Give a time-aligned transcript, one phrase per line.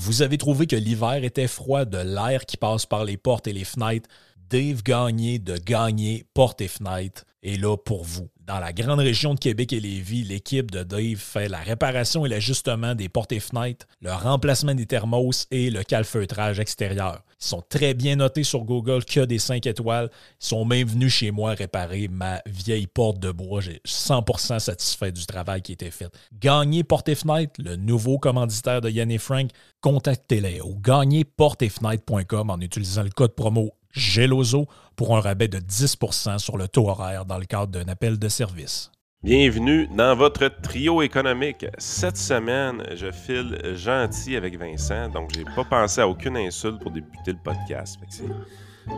[0.00, 3.52] Vous avez trouvé que l'hiver était froid, de l'air qui passe par les portes et
[3.52, 4.08] les fenêtres.
[4.50, 8.28] Dave Gagné de Gagné Portes et Fenêtres est là pour vous.
[8.40, 12.30] Dans la grande région de Québec et Lévis, l'équipe de Dave fait la réparation et
[12.30, 17.22] l'ajustement des portes et fenêtres, le remplacement des thermos et le calfeutrage extérieur.
[17.42, 20.08] Ils sont très bien notés sur Google, que des 5 étoiles.
[20.40, 23.60] Ils sont même venus chez moi réparer ma vieille porte de bois.
[23.60, 26.08] J'ai 100% satisfait du travail qui a été fait.
[26.32, 29.50] Gagner portes et fenêtres, le nouveau commanditaire de Yann et Frank,
[29.82, 34.66] contactez-les au gagnerportesfenêtres.com en utilisant le code promo GELOZO
[34.96, 38.28] pour un rabais de 10% sur le taux horaire dans le cadre d'un appel de
[38.28, 38.90] service.
[39.22, 41.66] Bienvenue dans votre trio économique.
[41.78, 46.92] Cette semaine, je file gentil avec Vincent, donc j'ai pas pensé à aucune insulte pour
[46.92, 47.98] débuter le podcast.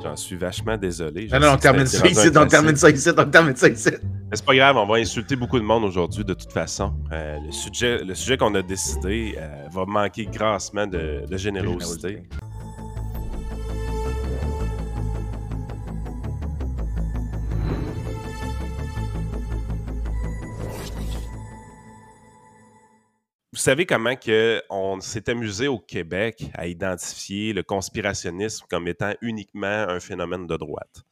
[0.03, 1.27] J'en suis vachement désolé.
[1.33, 3.91] Non, non, on termine ça ici, on termine ça ici, on termine ça ici.
[3.93, 6.93] Mais c'est pas grave, on va insulter beaucoup de monde aujourd'hui de toute façon.
[7.13, 12.23] Euh, le sujet, le sujet qu'on a décidé euh, va manquer grassement de, de générosité.
[23.53, 29.13] Vous savez comment que on s'est amusé au Québec à identifier le conspirationnisme comme étant
[29.23, 31.03] uniquement un phénomène de droite?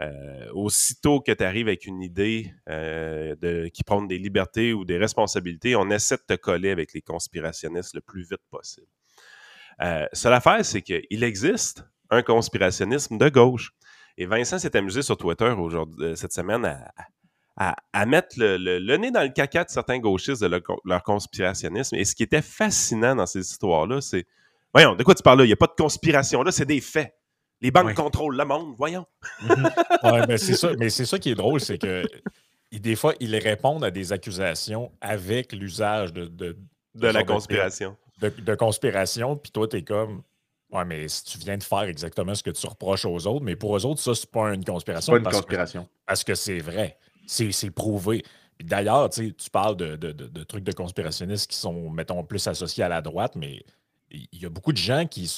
[0.00, 4.84] Euh, aussitôt que tu arrives avec une idée euh, de, qui prône des libertés ou
[4.84, 8.88] des responsabilités, on essaie de te coller avec les conspirationnistes le plus vite possible.
[9.80, 13.72] Euh, seule affaire, c'est qu'il existe un conspirationnisme de gauche.
[14.16, 16.92] Et Vincent s'est amusé sur Twitter euh, cette semaine à,
[17.58, 21.96] à, mettre le, nez dans le caca de certains gauchistes de leur, conspirationnisme.
[21.96, 24.26] Et ce qui était fascinant dans ces histoires-là, c'est
[24.74, 25.44] Voyons, de quoi tu parles là?
[25.44, 27.14] Il n'y a pas de conspiration là, c'est des faits.
[27.60, 29.06] Les banques contrôlent le monde, voyons.
[29.42, 29.70] Mhm.
[30.28, 32.04] mais c'est ça, mais c'est ça qui est drôle, c'est que
[32.72, 36.56] des fois, ils répondent à des accusations avec l'usage de, de,
[36.94, 37.96] de, la conspiration.
[38.20, 40.22] De, conspiration, puis toi, tu es comme.
[40.70, 43.56] Ouais, mais si tu viens de faire exactement ce que tu reproches aux autres, mais
[43.56, 45.14] pour eux autres, ça, c'est pas une conspiration.
[45.14, 45.88] Pas une conspiration.
[46.06, 46.98] parce que c'est vrai.
[47.28, 48.24] C'est prouvé.
[48.60, 53.36] D'ailleurs, tu parles de, trucs de conspirationnistes qui sont, mettons, plus associés à la droite,
[53.36, 53.64] mais
[54.10, 55.30] il y a beaucoup de gens qui,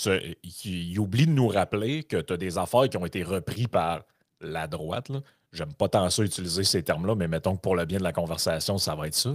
[0.99, 4.03] oublient de nous rappeler que tu as des affaires qui ont été reprises par
[4.41, 5.11] la droite.
[5.53, 8.13] J'aime pas tant ça utiliser ces termes-là, mais mettons que pour le bien de la
[8.13, 9.35] conversation, ça va être ça.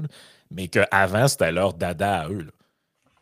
[0.49, 2.47] Mais qu'avant, c'était leur dada à eux.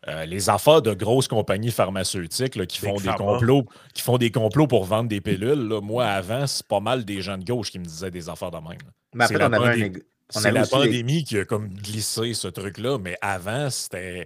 [0.10, 4.68] Euh, les affaires de grosses compagnies pharmaceutiques qui, font des complots, qui font des complots
[4.68, 7.86] pour vendre des pilules, moi, avant, c'est pas mal des gens de gauche qui me
[7.86, 8.78] disaient des affaires de même.
[9.16, 9.94] Mais après, on avait
[10.30, 14.26] C'est la pandémie qui a comme glissé ce truc-là, mais avant, c'était.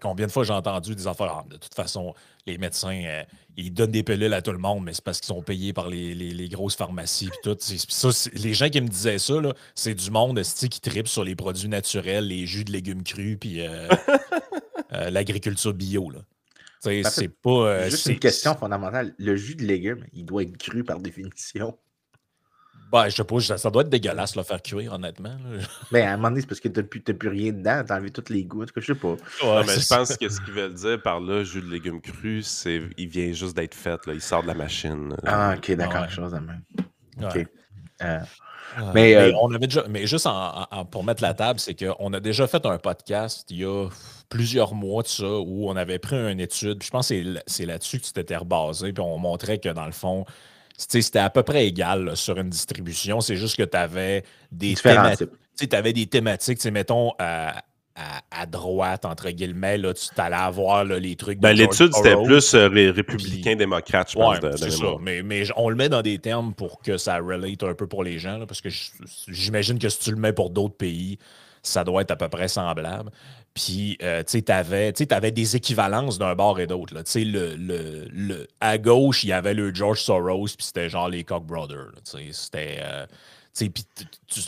[0.00, 1.40] combien de fois j'ai entendu des affaires?
[1.40, 2.14] Ah, de toute façon,
[2.46, 3.22] les médecins, euh,
[3.58, 5.88] ils donnent des pilules à tout le monde, mais c'est parce qu'ils sont payés par
[5.88, 7.28] les, grosses pharmacies.
[7.42, 7.58] tout.
[8.34, 9.34] les gens qui me disaient ça,
[9.74, 13.60] c'est du monde qui tripe sur les produits naturels, les jus de légumes crus, puis
[13.60, 13.88] euh,
[14.92, 16.10] Euh, l'agriculture bio.
[16.10, 16.20] Là.
[16.80, 17.50] C'est pas.
[17.50, 19.14] Euh, juste une question fondamentale.
[19.18, 21.78] Le jus de légumes, il doit être cru par définition?
[22.92, 25.36] Ben, je sais pas, ça, doit être dégueulasse le faire cuire, honnêtement.
[25.90, 27.92] Ben, à un moment donné, c'est parce que tu n'as plus, plus, rien dedans, tu
[27.92, 29.14] as enlevé toutes les gouttes, je sais pas.
[29.42, 32.46] Ouais, mais je pense que ce qu'ils veulent dire par là, jus de légumes crus,
[32.46, 34.12] c'est il vient juste d'être fait, là.
[34.12, 35.16] il sort de la machine.
[35.26, 36.62] Ah, ok, d'accord, chose de même.
[37.20, 37.46] Ok.
[38.02, 38.18] Euh,
[38.94, 40.28] mais, euh, on avait déjà, mais juste
[40.90, 43.88] pour mettre la table, c'est qu'on a déjà fait un podcast il y a
[44.28, 46.82] plusieurs mois de ça où on avait pris une étude.
[46.82, 48.92] je pense que c'est là-dessus que tu t'étais rebasé.
[48.92, 50.24] Puis on montrait que dans le fond,
[50.76, 53.20] c'était à peu près égal sur une distribution.
[53.20, 55.30] C'est juste que tu avais des thématiques.
[55.56, 57.62] Tu avais des thématiques, mettons, à,
[58.46, 61.38] droite, entre guillemets, là, tu allais avoir les trucs.
[61.38, 64.38] Ben, L'étude, c'était plus euh, républicain-démocrate, je pense.
[64.56, 64.96] c'est ça.
[65.00, 68.02] Mais, mais, on le met dans des termes pour que ça relate un peu pour
[68.02, 68.68] les gens, parce que
[69.28, 71.18] j'imagine que si tu le mets pour d'autres pays,
[71.62, 73.10] ça doit être à peu près semblable.
[73.54, 76.94] Puis, euh, tu sais, tu avais, des équivalences d'un bord et d'autre.
[76.94, 81.22] Le, le, le, à gauche, il y avait le George Soros, puis c'était genre les
[81.24, 81.92] Koch Brothers.
[82.32, 82.78] C'était.
[82.82, 83.06] Euh,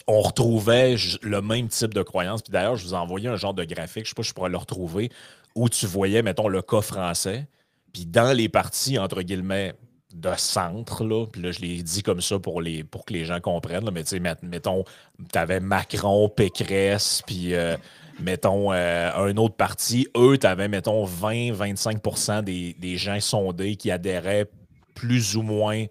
[0.06, 2.42] on retrouvait le même type de croyance.
[2.42, 4.34] Puis d'ailleurs, je vous ai envoyé un genre de graphique, je sais pas si je
[4.34, 5.10] pourrais le retrouver,
[5.54, 7.46] où tu voyais, mettons, le cas français.
[7.92, 9.74] Puis dans les parties, entre guillemets,
[10.14, 13.24] de centre, là, puis là, je l'ai dit comme ça pour, les, pour que les
[13.24, 14.84] gens comprennent, là, mais tu sais, mettons,
[15.32, 17.76] tu avais Macron, Pécresse, puis euh,
[18.18, 23.90] mettons, euh, un autre parti, eux, tu avais, mettons, 20-25 des, des gens sondés qui
[23.90, 24.48] adhéraient
[24.94, 25.84] plus ou moins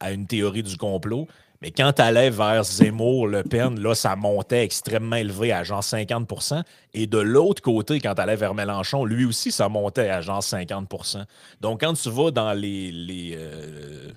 [0.00, 1.26] à une théorie du complot.
[1.62, 5.80] Mais quand tu allais vers Zemmour, Le Pen, là, ça montait extrêmement élevé à genre
[5.80, 6.60] 50%
[6.92, 10.40] Et de l'autre côté, quand tu allais vers Mélenchon, lui aussi, ça montait à genre
[10.40, 11.24] 50%
[11.60, 14.08] Donc, quand tu vas dans les, les, euh,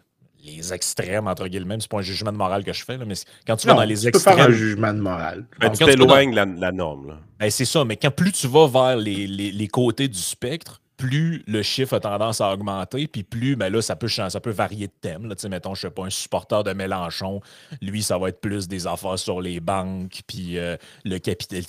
[0.44, 3.14] les extrêmes, entre guillemets, c'est pas un jugement de morale que je fais, là, mais
[3.46, 4.36] quand tu vas dans les tu extrêmes.
[4.36, 5.46] Peux faire un jugement de morale.
[5.60, 7.20] Ben, tu t'éloignes la, la, norme.
[7.40, 10.82] Ben, c'est ça, mais quand plus tu vas vers les, les, les côtés du spectre,
[10.98, 14.52] plus le chiffre a tendance à augmenter, puis plus, ben là, ça peut, ça peut
[14.52, 15.28] varier de thème.
[15.28, 15.36] Là.
[15.50, 17.42] Mettons, je sais pas, un supporter de Mélenchon,
[17.82, 21.62] lui, ça va être plus des affaires sur les banques, puis euh, le capital,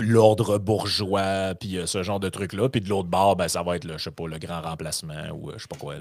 [0.00, 2.68] l'ordre bourgeois, puis euh, ce genre de trucs-là.
[2.68, 5.30] Puis de l'autre bord, ben, ça va être, le, je sais pas, le grand remplacement
[5.34, 5.94] ou euh, je sais pas quoi.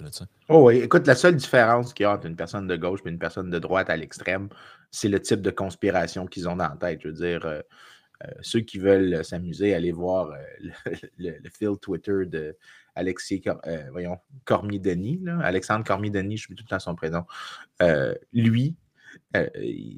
[0.50, 3.10] Oh oui, écoute, la seule différence qu'il y a entre une personne de gauche et
[3.10, 4.50] une personne de droite à l'extrême,
[4.90, 7.02] c'est le type de conspiration qu'ils ont dans la tête.
[7.04, 7.46] Je veux dire,
[8.42, 10.34] ceux qui veulent s'amuser, allez voir
[11.18, 12.58] le, le, fil Twitter de
[12.96, 13.44] Alexis
[13.92, 17.26] voyons, Cormier-Denis, Alexandre Cormier-Denis, je suis tout le temps son prénom.
[18.34, 18.76] lui,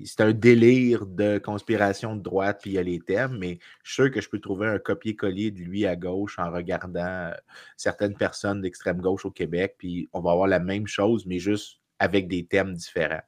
[0.05, 3.93] c'est un délire de conspiration de droite, puis il y a les thèmes, mais je
[3.93, 7.31] suis sûr que je peux trouver un copier-coller de lui à gauche en regardant
[7.77, 11.79] certaines personnes d'extrême gauche au Québec, puis on va avoir la même chose, mais juste
[11.99, 13.23] avec des thèmes différents.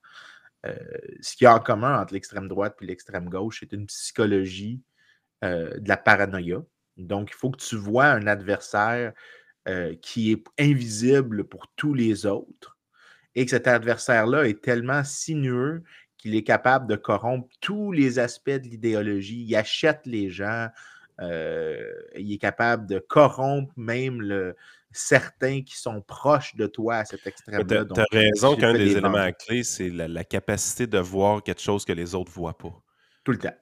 [1.22, 4.82] Ce qu'il y a en commun entre l'extrême droite et l'extrême gauche, c'est une psychologie
[5.42, 6.64] de la paranoïa.
[6.98, 9.14] Donc, il faut que tu vois un adversaire
[10.02, 12.76] qui est invisible pour tous les autres
[13.36, 15.84] et que cet adversaire-là est tellement sinueux
[16.18, 19.46] qu'il est capable de corrompre tous les aspects de l'idéologie.
[19.48, 20.70] Il achète les gens,
[21.22, 24.56] euh, il est capable de corrompre même le,
[24.96, 27.86] certains qui sont proches de toi à cet extrême-là.
[27.86, 31.94] Tu as, raison qu'un des, éléments clés, c'est la, capacité de voir quelque chose que
[31.94, 32.74] les autres ne voient pas.
[33.24, 33.56] Tout le temps.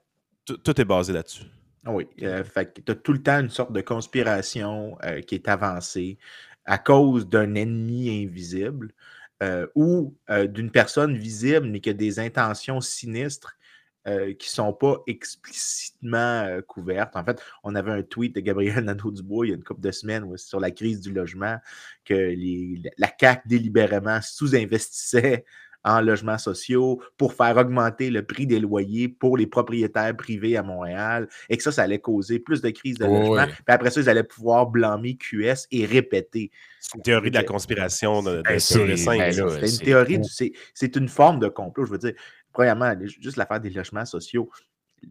[0.45, 1.45] Tout, est basé là-dessus.
[1.85, 2.07] Oui.
[2.21, 2.43] Euh,
[2.85, 6.17] tu as tout le temps une sorte de conspiration euh, qui est avancée
[6.65, 8.93] à cause d'un ennemi invisible.
[9.41, 13.57] Euh, ou d'une personne visible, mais qui a des intentions sinistres
[14.07, 17.15] euh, qui ne sont pas explicitement couvertes.
[17.15, 19.91] En fait, on avait un tweet de Gabriel Nadeau-Dubois il y a une couple de
[19.91, 21.57] semaines sur la crise du logement,
[22.05, 22.35] que
[22.97, 25.45] la CAQ délibérément sous-investissait
[25.83, 30.63] en logements sociaux pour faire augmenter le prix des loyers pour les propriétaires privés à
[30.63, 33.45] Montréal et que ça, ça allait causer plus de crise de logement.
[33.45, 36.51] Puis après ça, ils allaient pouvoir blâmer QS et répéter.
[36.79, 40.21] C'est une théorie de la conspiration de, ben, c'est une théorie,
[40.73, 41.85] c'est une forme de complot.
[41.85, 42.13] Je veux dire,
[42.53, 44.49] premièrement, juste l'affaire des logements sociaux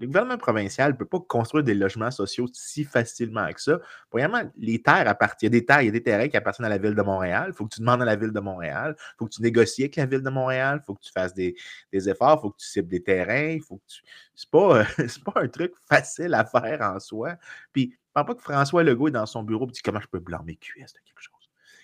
[0.01, 3.79] le gouvernement provincial ne peut pas construire des logements sociaux si facilement que ça.
[4.11, 5.53] Premièrement, les terres appartiennent.
[5.53, 6.95] Il y a des terres, il y a des terrains qui appartiennent à la ville
[6.95, 7.47] de Montréal.
[7.49, 8.95] Il faut que tu demandes à la ville de Montréal.
[8.99, 10.81] Il faut que tu négocies avec la ville de Montréal.
[10.83, 11.55] Il faut que tu fasses des,
[11.93, 12.39] efforts.
[12.39, 13.51] Il faut que tu cibles des terrains.
[13.51, 13.83] Il faut que.
[14.35, 14.85] C'est pas,
[15.33, 17.37] pas un truc facile à faire en soi.
[17.73, 20.01] Puis, je ne pense pas que François Legault est dans son bureau et dit comment
[20.01, 21.42] je peux blâmer QS de quelque chose.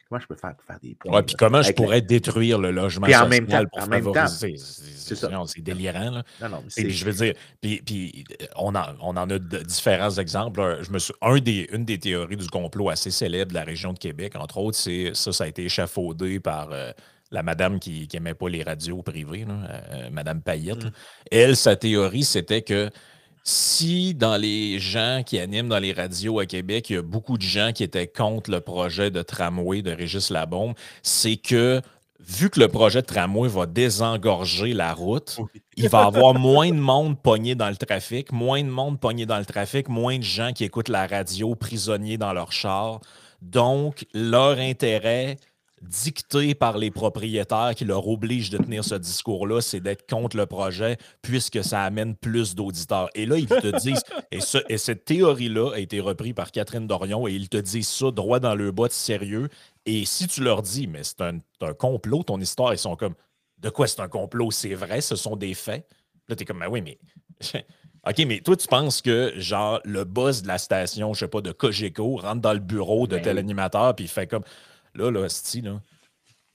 [0.09, 1.13] Comment je peux faire pour faire des points?
[1.13, 4.55] Ouais, puis comment je pourrais détruire le logement social en même temps, pour en favoriser?
[4.57, 6.11] C'est délirant.
[6.11, 6.23] Là.
[6.41, 8.25] Non, non, et puis, je veux dire, puis, puis
[8.57, 10.79] on, en, on, en, a de différents exemples.
[10.83, 13.93] Je me suis, un des, une des théories du complot assez célèbre de la région
[13.93, 16.93] de Québec, entre autres, c'est ça, ça a été échafaudé par euh,
[17.31, 20.85] la madame qui n'aimait pas les radios privées, là, euh, Madame Payette.
[20.85, 20.91] Mm.
[21.31, 22.91] Elle, sa théorie, c'était que
[23.49, 27.39] si dans les gens qui animent dans les radios à Québec, il y a beaucoup
[27.39, 31.81] de gens qui étaient contre le projet de tramway de Régis Labombe, c'est que
[32.21, 35.39] vu que le projet de tramway va désengorger la route,
[35.79, 39.25] il va y avoir moins de monde pogné dans le trafic, moins de monde pogné
[39.25, 43.01] dans le trafic, moins de gens qui écoutent la radio prisonniers dans leur char.
[43.41, 45.39] Donc, leur intérêt,
[45.83, 50.47] dicté par les propriétaires qui leur obligent de tenir ce discours-là, c'est d'être contre le
[50.47, 53.09] projet puisque ça amène plus d'auditeurs.
[53.15, 54.03] Et là, ils te disent,
[54.33, 54.39] et,
[54.69, 58.41] et cette théorie-là a été reprise par Catherine Dorion, et ils te disent ça droit
[58.41, 59.49] dans le bas de sérieux.
[59.87, 61.41] Et si tu leur dis, mais c'est un,
[61.75, 63.15] complot, ton histoire, ils sont comme,
[63.59, 64.51] de quoi c'est un complot?
[64.51, 65.87] C'est vrai, ce sont des faits?
[66.29, 66.99] Là, tu es comme, ben oui, mais.
[68.07, 71.41] OK, mais toi, tu penses que, genre, le boss de la station, je sais pas,
[71.41, 74.45] de Cogeco rentre dans le bureau de ben tel animateur, puis il fait comme
[74.99, 75.29] Là, là,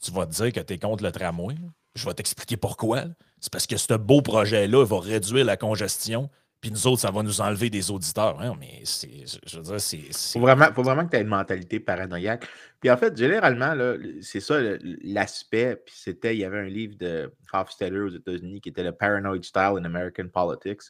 [0.03, 1.55] tu vas te dire que tu es contre le tramway.
[1.95, 3.05] Je vais t'expliquer pourquoi.
[3.39, 7.23] C'est parce que ce beau projet-là va réduire la congestion, puis nous autres, ça va
[7.23, 8.38] nous enlever des auditeurs.
[8.57, 10.33] Mais c'est, je veux dire, c'est.
[10.33, 12.47] Faut vraiment, faut vraiment que tu aies une mentalité paranoïaque.
[12.81, 13.75] Puis en fait, généralement,
[14.21, 14.59] c'est ça
[15.03, 15.77] l'aspect.
[15.85, 19.43] Puis c'était, il y avait un livre de Hofstadter aux États-Unis qui était le Paranoid
[19.43, 20.83] Style in American Politics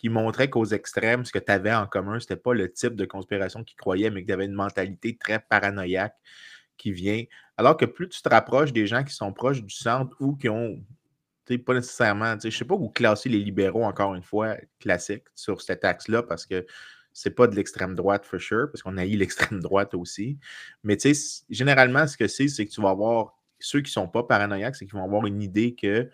[0.00, 3.04] qui montrait qu'aux extrêmes, ce que tu avais en commun, c'était pas le type de
[3.04, 6.16] conspiration qu'ils croyaient, mais que tu avais une mentalité très paranoïaque
[6.80, 7.24] qui vient.
[7.56, 10.48] Alors que plus tu te rapproches des gens qui sont proches du centre ou qui
[10.48, 10.82] ont
[11.58, 15.60] pas nécessairement, je ne sais pas où classer les libéraux, encore une fois, classiques sur
[15.60, 16.64] cet axe-là, parce que
[17.12, 20.38] c'est pas de l'extrême droite, for sure, parce qu'on a eu l'extrême droite aussi.
[20.84, 20.96] Mais
[21.48, 24.76] généralement, ce que c'est, c'est que tu vas avoir ceux qui ne sont pas paranoïaques,
[24.76, 26.08] c'est qu'ils vont avoir une idée que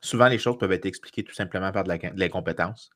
[0.00, 2.90] souvent les choses peuvent être expliquées tout simplement par de l'incompétence.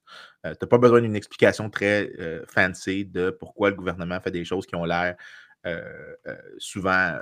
[0.45, 4.31] Euh, tu n'as pas besoin d'une explication très euh, fancy de pourquoi le gouvernement fait
[4.31, 5.17] des choses qui ont l'air
[6.59, 7.19] souvent euh,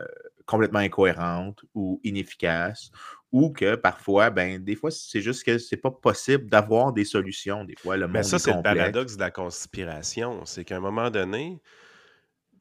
[0.46, 2.90] complètement incohérentes ou inefficaces,
[3.32, 7.64] ou que parfois, ben, des fois, c'est juste que c'est pas possible d'avoir des solutions.
[7.64, 10.44] Des fois, le Mais ça, c'est le paradoxe de la conspiration.
[10.44, 11.60] C'est qu'à un moment donné,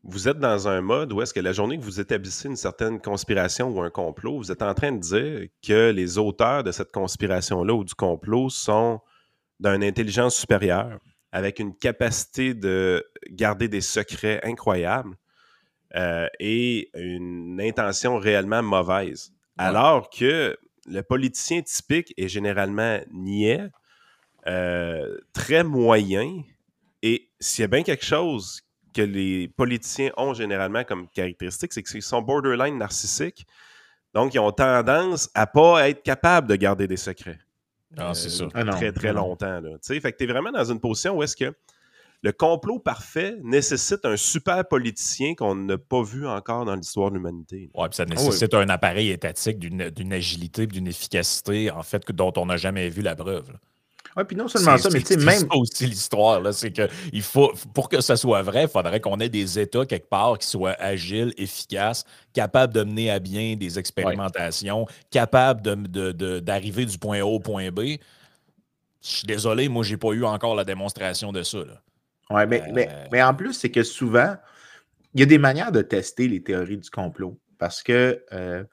[0.03, 2.99] vous êtes dans un mode où est-ce que la journée que vous établissez une certaine
[3.01, 6.91] conspiration ou un complot, vous êtes en train de dire que les auteurs de cette
[6.91, 8.99] conspiration-là ou du complot sont
[9.59, 10.99] d'une intelligence supérieure,
[11.31, 15.15] avec une capacité de garder des secrets incroyables
[15.95, 19.31] euh, et une intention réellement mauvaise.
[19.57, 23.69] Alors que le politicien typique est généralement niais,
[24.47, 26.41] euh, très moyen,
[27.01, 28.61] et s'il y a bien quelque chose
[28.93, 33.45] que les politiciens ont généralement comme caractéristique, c'est qu'ils sont borderline narcissiques.
[34.13, 37.39] Donc, ils ont tendance à pas être capables de garder des secrets.
[37.97, 38.45] Ah, c'est ça.
[38.55, 39.61] Euh, très, très longtemps.
[39.61, 39.77] Là.
[39.81, 41.53] Fait que tu es vraiment dans une position où est-ce que
[42.25, 47.17] le complot parfait nécessite un super politicien qu'on n'a pas vu encore dans l'histoire de
[47.17, 47.69] l'humanité.
[47.75, 52.47] Oui, puis ça nécessite un appareil étatique d'une agilité, d'une efficacité, en fait, dont on
[52.47, 53.51] n'a jamais vu la preuve.
[54.17, 55.37] Oui, puis non seulement ça, mais tu sais, même.
[55.37, 56.51] C'est aussi l'histoire, là.
[56.51, 59.85] C'est que il faut, pour que ça soit vrai, il faudrait qu'on ait des États
[59.85, 66.85] quelque part qui soient agiles, efficaces, capables de mener à bien des expérimentations, capables d'arriver
[66.85, 67.81] de, du point A au point B.
[69.03, 71.59] Je suis désolé, moi, j'ai pas eu encore la démonstration de ça.
[71.59, 71.65] Oui,
[72.31, 73.07] mais, mais, euh.
[73.11, 74.35] mais, en plus, c'est que souvent,
[75.13, 77.39] il y a des manières de tester les théories du complot.
[77.57, 78.63] Parce que euh,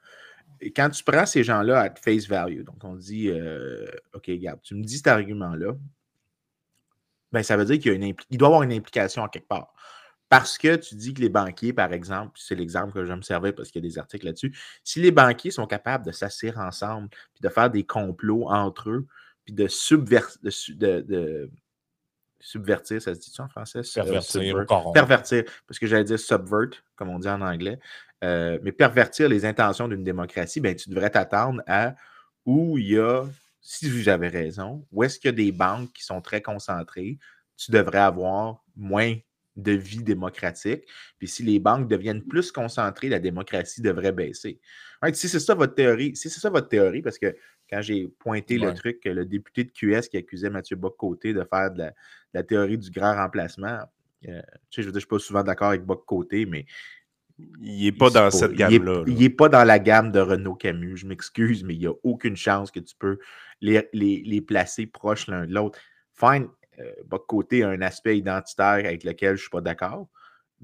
[0.75, 4.75] quand tu prends ces gens-là à face value, donc on dit euh, OK, regarde, tu
[4.75, 5.73] me dis cet argument-là,
[7.31, 9.73] ben, ça veut dire qu'il y doit y avoir une implication en quelque part.
[10.29, 13.53] Parce que tu dis que les banquiers, par exemple, c'est l'exemple que je me servais
[13.53, 17.09] parce qu'il y a des articles là-dessus, si les banquiers sont capables de s'asseoir ensemble,
[17.09, 19.05] puis de faire des complots entre eux,
[19.45, 21.51] puis de, subvertir, de,
[22.43, 23.81] subvertir, ça se dit-tu en français?
[23.95, 27.79] Pervertir, pervertir, parce que j'allais dire subvert, comme on dit en anglais.
[28.23, 31.95] Euh, mais pervertir les intentions d'une démocratie, ben, tu devrais t'attendre à
[32.45, 33.23] où il y a,
[33.61, 37.17] si j'avais raison, où est-ce qu'il y a des banques qui sont très concentrées,
[37.57, 39.15] tu devrais avoir moins
[39.55, 40.83] de vie démocratique.
[41.19, 44.59] Puis si les banques deviennent plus concentrées, la démocratie devrait baisser.
[45.13, 47.35] si c'est ça votre théorie, si c'est ça votre théorie, parce que
[47.73, 51.71] quand j'ai pointé le truc, le député de QS qui accusait Mathieu Bock-Côté de faire
[51.71, 51.85] de
[52.33, 53.79] la, théorie du grand remplacement,
[54.27, 56.65] euh, je veux dire, je ne suis pas souvent d'accord avec Bock-Côté, mais
[57.59, 59.03] il n'est pas dans cette gamme-là.
[59.07, 60.97] Il n'est pas dans la gamme de Renault Camus.
[60.97, 63.17] Je m'excuse, mais il n'y a aucune chance que tu peux
[63.59, 65.79] les, les, placer proches l'un de l'autre.
[66.13, 66.47] Fine,
[66.79, 70.09] euh, a un aspect identitaire avec lequel je ne suis pas d'accord.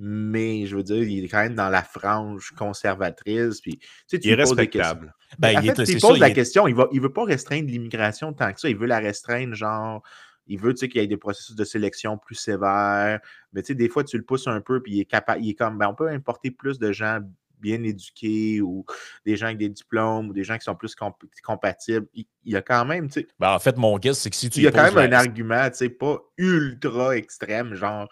[0.02, 3.60] Mais je veux dire, il est quand même dans la frange conservatrice.
[3.60, 5.14] Puis, tu sais, tu il est respectable.
[5.38, 8.62] Ben, en fait, il pose la question, il ne veut pas restreindre l'immigration tant que
[8.62, 8.70] ça.
[8.70, 10.02] Il veut la restreindre, genre,
[10.48, 13.20] il veut qu'il y ait des processus de sélection plus sévères.
[13.52, 15.78] Mais des fois, tu le pousses un peu, puis il est capable, il est comme,
[15.78, 17.20] ben, on peut importer plus de gens
[17.60, 18.86] bien éduqués ou
[19.26, 20.96] des gens avec des diplômes ou des gens qui sont plus
[21.44, 22.08] compatibles.
[22.14, 23.28] Il, y a quand même, tu sais.
[23.38, 24.60] Ben, en fait, mon guess, c'est que si tu.
[24.60, 28.08] Il y a quand même un argument, tu sais, pas ultra extrême, genre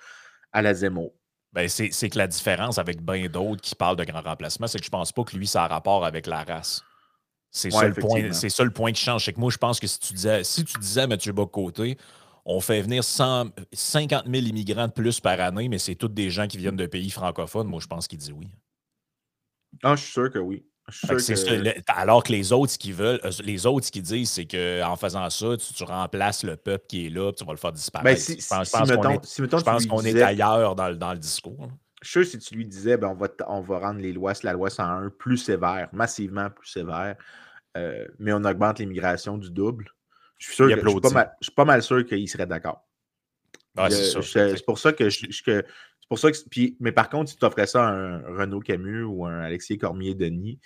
[0.52, 1.17] à la Zemo.
[1.54, 4.86] Ben, c'est que la différence avec bien d'autres qui parlent de grand remplacement, c'est que
[4.86, 6.84] je pense pas que lui, ça a rapport avec la race.
[7.50, 9.26] C'est ça, le point qui change.
[9.26, 11.98] C'est que moi, je pense que si tu disais, si tu disais à Mathieu Bocoté,
[12.46, 16.48] on fait venir 50 000 immigrants de plus par année, mais c'est tous des gens
[16.48, 17.68] qui viennent de pays francophones.
[17.68, 18.50] Moi, je pense qu'il dit oui.
[19.82, 20.66] Ah, je suis sûr que oui.
[21.88, 24.96] Alors que les autres, ce qu'ils veulent, euh, les autres, ce qu'ils disent, c'est qu'en
[24.96, 28.22] faisant ça, tu, remplaces le peuple qui est là, tu vas le faire disparaître.
[28.22, 31.70] je pense, qu'on est, ailleurs dans, le discours.
[32.02, 34.34] Je suis sûr si tu lui disais, ben, on, va, on va rendre les lois,
[34.44, 37.16] la loi 101 plus sévère, massivement plus sévère,
[37.76, 39.92] euh, mais on augmente l'immigration du double,
[40.38, 40.76] je suis sûr je
[41.42, 42.88] suis pas mal, sûr qu'il serait d'accord.
[43.90, 45.26] c'est pour ça que je,
[46.08, 46.30] pour ça.
[46.50, 49.78] Puis, mais par contre, si tu offrais ça à un Renaud Camus ou un Alexis
[49.78, 50.60] Cormier-Denis,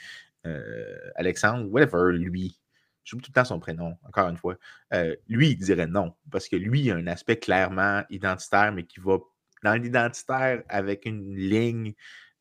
[0.45, 2.59] euh, Alexandre, whatever, lui,
[3.03, 4.57] je tout le temps son prénom, encore une fois.
[4.93, 8.83] Euh, lui, il dirait non, parce que lui, il a un aspect clairement identitaire, mais
[8.83, 9.17] qui va
[9.63, 11.93] dans l'identitaire avec une ligne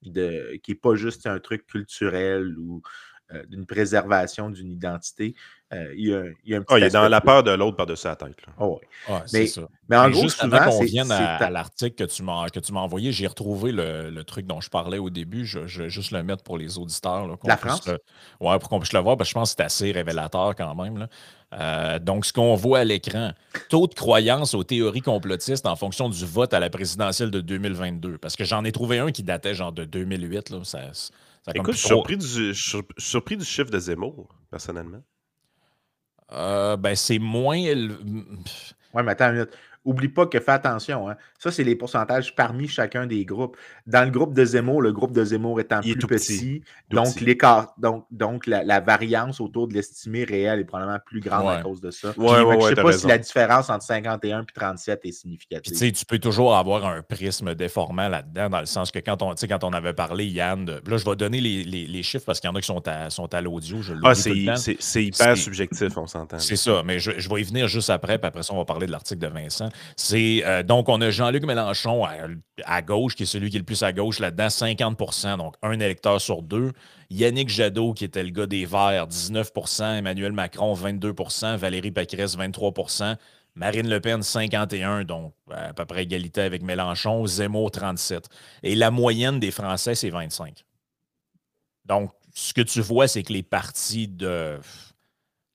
[0.02, 2.83] de, qui n'est pas juste un truc culturel ou
[3.33, 5.35] euh, d'une préservation d'une identité.
[5.73, 7.45] Euh, il, y a, il, y a, un petit oh, il est dans la peur
[7.45, 8.35] de l'autre par-dessus la tête.
[8.59, 8.81] Oh,
[9.33, 9.62] mais, ça.
[9.89, 13.71] mais en gros, juste souvent, qu'on vienne à, l'article que tu m'as envoyé, j'ai retrouvé
[13.71, 15.47] le, truc dont je parlais au début.
[15.47, 17.29] Je, vais juste le mettre pour les auditeurs.
[17.29, 17.89] Là, la France?
[18.41, 20.75] Oui, pour qu'on puisse le voir, parce que je pense que c'est assez révélateur quand
[20.75, 20.99] même.
[20.99, 21.09] Là.
[21.53, 23.33] Euh, donc, ce qu'on voit à l'écran,
[23.69, 28.19] taux de croyance aux théories complotistes en fonction du vote à la présidentielle de 2022.
[28.19, 30.50] Parce que j'en ai trouvé un qui datait genre de 2008.
[30.50, 30.81] Là, ça,
[31.55, 32.55] Écoute, je suis surpris, du,
[32.99, 35.03] surpris du chiffre de Zemmour, personnellement.
[36.32, 37.58] Euh, ben, c'est moins.
[37.58, 39.56] Ouais, mais attends une minute.
[39.84, 41.08] Oublie pas que fais attention.
[41.08, 41.16] Hein.
[41.38, 43.56] Ça, c'est les pourcentages parmi chacun des groupes.
[43.87, 48.04] Dans le groupe de Zemmour, le groupe de Zemmour étant plus petit, donc l'écart, donc,
[48.10, 52.08] donc la, variance autour de l'estimé réel est probablement plus grande à cause de ça.
[52.18, 55.92] Ouais, je ne sais pas si la différence entre 51 et 37 est significative.
[55.92, 59.64] tu peux toujours avoir un prisme déformant là-dedans, dans le sens que quand on, quand
[59.64, 62.52] on avait parlé, Yann, de, là, je vais donner les, les, chiffres parce qu'il y
[62.52, 63.78] en a qui sont à, sont à l'audio.
[64.04, 66.38] Ah, c'est hyper subjectif, on s'entend.
[66.38, 68.64] C'est ça, mais je, je, vais y venir juste après, puis après ça, on va
[68.64, 69.70] parler de l'article de Vincent.
[69.97, 72.05] C'est euh, donc, on a Jean-Luc Mélenchon
[72.65, 75.79] à, gauche, qui est celui qui est le plus à gauche là-dedans, 50% donc un
[75.81, 76.73] électeur sur deux.
[77.11, 83.17] Yannick Jadot, qui était le gars des Verts, 19% Emmanuel Macron, 22% Valérie Pécresse, 23%
[83.55, 88.29] Marine Le Pen, 51, donc à peu près égalité avec Mélenchon, Zemmour, 37.
[88.62, 90.65] Et la moyenne des Français, c'est 25.
[91.85, 94.59] Donc, ce que tu vois, c'est que les partis de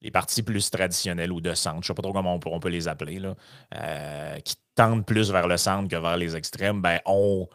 [0.05, 2.69] les partis plus traditionnels ou de centre, je ne sais pas trop comment on peut,
[2.69, 3.35] les appeler, là,
[3.75, 7.47] euh, qui tendent plus vers le centre que vers les extrêmes, ben, on,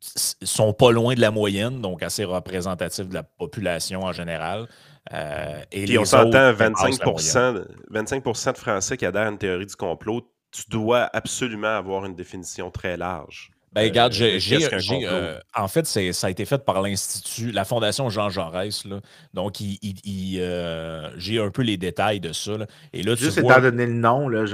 [0.00, 4.66] sont pas loin de la moyenne, donc assez représentatifs de la population en général.
[5.12, 9.76] Euh, et Puis on s'entend 25%, 25 de Français qui adhèrent à une théorie du
[9.76, 13.52] complot, tu dois absolument avoir une définition très large.
[13.72, 18.10] Ben, regarde, euh, j'ai, euh, en fait, ça a été fait par l'Institut, la Fondation
[18.10, 18.84] Jean Jaurès.
[18.84, 19.00] Là.
[19.32, 22.52] Donc, euh, j'ai un peu les détails de ça.
[22.92, 24.44] Et là, Juste étant donné le nom, là,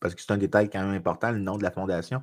[0.00, 2.20] parce que c'est un détail quand même important, le nom de la Fondation.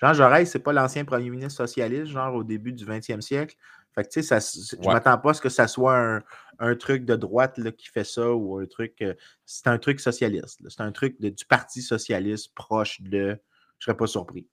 [0.00, 3.56] Jean Jaurès, c'est pas l'ancien premier ministre socialiste, genre au début du 20e siècle.
[3.94, 6.20] Fait que, tu sais, je ne m'attends pas à ce que ça soit
[6.60, 9.04] un, truc de droite là, qui fait ça ou un truc.
[9.44, 10.60] c'est un truc socialiste.
[10.68, 13.36] C'est un truc du Parti socialiste proche de.
[13.78, 14.46] Je ne serais pas surpris.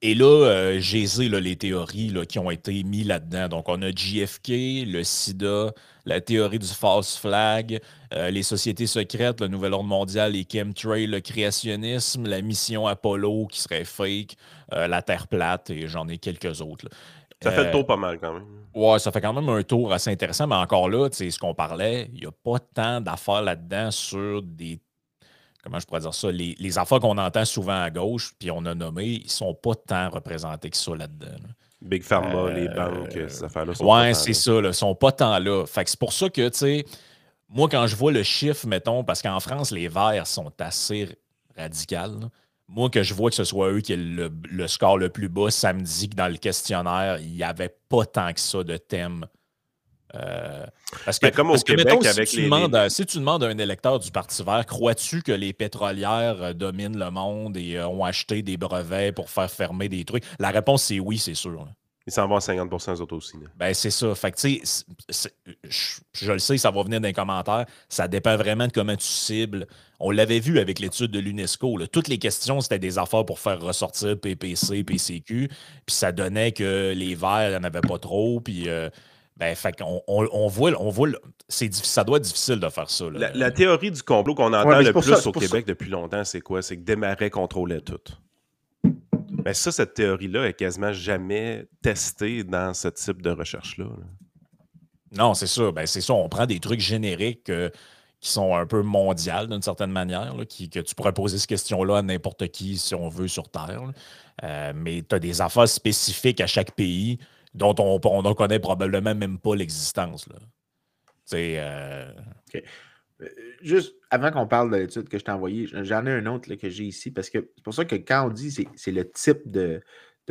[0.00, 3.48] Et là, euh, j'ai les théories qui ont été mises là-dedans.
[3.48, 5.72] Donc, on a JFK, le sida,
[6.04, 7.80] la théorie du false flag,
[8.14, 13.48] euh, les sociétés secrètes, le nouvel ordre mondial, les chemtrails, le créationnisme, la mission Apollo
[13.50, 14.36] qui serait fake,
[14.72, 16.88] euh, la Terre plate, et j'en ai quelques autres.
[17.42, 18.46] Ça fait le tour pas mal quand même.
[18.74, 21.38] Ouais, ça fait quand même un tour assez intéressant, mais encore là, tu sais, ce
[21.38, 24.80] qu'on parlait, il n'y a pas tant d'affaires là-dedans sur des
[25.62, 28.64] comment je pourrais dire ça, les, les affaires qu'on entend souvent à gauche, puis on
[28.64, 31.36] a nommé, ils ne sont pas tant représentés que ça là-dedans.
[31.80, 35.12] Big Pharma, les euh, banques, ces affaires-là sont Ouais, c'est ça, ils ne sont pas
[35.12, 35.64] tant là.
[35.66, 36.84] Fait que c'est pour ça que, tu sais,
[37.48, 41.08] moi, quand je vois le chiffre, mettons, parce qu'en France, les verts sont assez
[41.56, 42.28] radicaux.
[42.66, 45.28] Moi, que je vois que ce soit eux qui aient le, le, score le plus
[45.28, 48.62] bas, ça me dit que dans le questionnaire, il n'y avait pas tant que ça
[48.62, 49.24] de thèmes
[50.14, 50.64] euh,
[51.04, 53.58] parce que, ben, comme au Québec, si avec tu Demandes, si tu demandes à un
[53.58, 58.04] électeur du Parti vert, crois-tu que les pétrolières euh, dominent le monde et euh, ont
[58.04, 60.24] acheté des brevets pour faire fermer des trucs?
[60.38, 61.66] La réponse, c'est oui, c'est sûr.
[62.06, 63.36] Ils s'en vont à 50 eux autres aussi.
[63.56, 64.14] Ben, c'est ça.
[64.14, 67.66] Fait que, je, je, le sais, ça va venir d'un commentaire.
[67.90, 69.66] Ça dépend vraiment de comment tu cibles.
[70.00, 71.86] On l'avait vu avec l'étude de l'UNESCO.
[71.88, 75.48] Toutes les questions, c'était des affaires pour faire ressortir PPC, PCQ.
[75.48, 78.40] Puis ça donnait que les verts, il n'y en avait pas trop.
[78.40, 78.70] Puis.
[79.38, 81.10] Ben, fait on, on, voit, on voit
[81.48, 83.04] ça doit être difficile de faire ça.
[83.10, 86.60] La, théorie du complot qu'on entend le plus au Québec depuis longtemps, c'est quoi?
[86.60, 88.00] C'est que Desmarais contrôlait tout.
[89.44, 93.86] Mais ça, cette théorie-là est quasiment jamais testée dans ce type de recherche-là.
[95.16, 95.70] Non, c'est ça.
[95.70, 96.12] Ben, c'est ça.
[96.14, 97.70] On prend des trucs génériques euh,
[98.20, 101.98] qui sont un peu mondiales d'une certaine manière, qui, que tu pourrais poser cette question-là
[101.98, 103.92] à n'importe qui, si on veut, sur Terre.
[104.42, 107.18] Euh, mais tu as des affaires spécifiques à chaque pays
[107.54, 110.28] dont on, on connaît probablement même pas l'existence.
[111.34, 112.10] Euh...
[112.54, 112.60] euh
[113.62, 116.68] juste avant qu'on parle de l'étude que je t'ai envoyée, j'en ai un autre que
[116.68, 119.82] j'ai ici parce que c'est pour ça que quand on dit c'est le type de,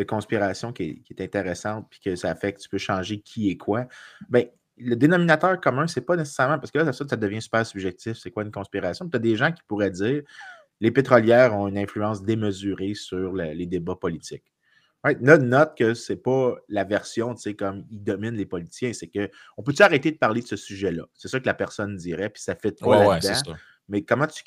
[0.08, 3.88] conspiration qui est, intéressante puis que ça fait que tu peux changer qui est quoi,
[4.30, 4.46] ben,
[4.78, 8.16] le dénominateur commun, c'est pas nécessairement parce que là, ça, ça devient super subjectif.
[8.18, 9.10] C'est quoi une conspiration?
[9.10, 10.22] Tu as des gens qui pourraient dire
[10.80, 14.46] les pétrolières ont une influence démesurée sur les débats politiques.
[15.22, 19.08] Note, note que c'est pas la version, tu sais, comme ils dominent les politiciens, c'est
[19.08, 21.04] que on peut-tu arrêter de parler de ce sujet-là?
[21.14, 23.56] C'est ça que la personne dirait, puis ça fait de quoi là-dedans.
[23.88, 24.44] mais comment tu,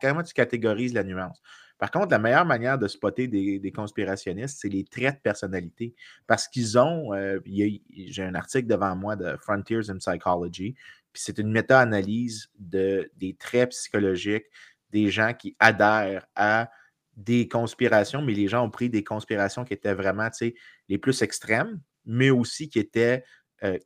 [0.00, 1.40] comment tu catégorises la nuance?
[1.78, 5.96] Par contre, la meilleure manière de spotter des, conspirationnistes, c'est les traits de personnalité.
[6.28, 10.74] Parce qu'ils ont, euh, j'ai un article devant moi de Frontiers in Psychology,
[11.12, 14.46] puis c'est une méta-analyse de, des traits psychologiques
[14.92, 16.70] des gens qui adhèrent à
[17.16, 20.28] des conspirations, mais les gens ont pris des conspirations qui étaient vraiment
[20.88, 23.24] les plus extrêmes, mais aussi qui étaient.
[23.62, 23.78] Euh,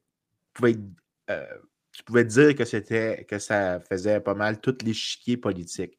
[1.30, 1.46] euh,
[1.92, 5.98] tu pouvais dire que c'était que ça faisait pas mal les l'échiquier politique.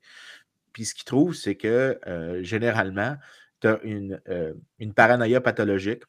[0.71, 3.17] Puis ce qu'ils trouvent, c'est que euh, généralement,
[3.59, 4.21] tu as une,
[4.77, 6.03] une, paranoïa pathologique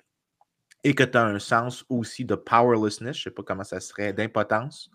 [0.85, 3.81] et que tu as un sens aussi de powerlessness, je ne sais pas comment ça
[3.81, 4.91] serait, d'impotence.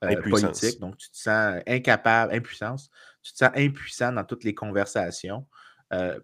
[0.00, 0.78] politique.
[0.78, 2.90] Donc, tu te sens incapable, impuissance.
[3.22, 5.46] Tu te sens impuissant dans toutes les conversations.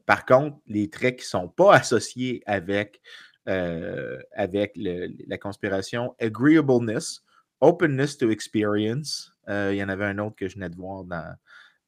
[0.07, 3.01] Par contre, les traits qui ne sont pas associés avec,
[3.47, 7.23] avec la conspiration, agreeableness,
[7.61, 9.33] openness to experience.
[9.49, 11.35] il y en avait un autre que je venais de voir dans,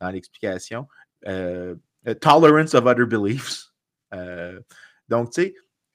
[0.00, 0.86] dans l'explication.
[2.20, 3.72] tolerance of other beliefs.
[5.08, 5.54] donc, tu sais,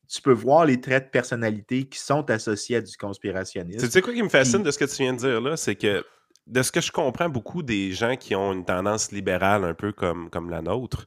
[0.09, 3.85] tu peux voir les traits de personnalité qui sont associés à du conspirationnisme.
[3.85, 5.75] Tu sais quoi qui me fascine de ce que tu viens de dire là, c'est
[5.75, 6.03] que
[6.47, 9.91] de ce que je comprends beaucoup des gens qui ont une tendance libérale un peu
[9.91, 11.05] comme, comme la nôtre,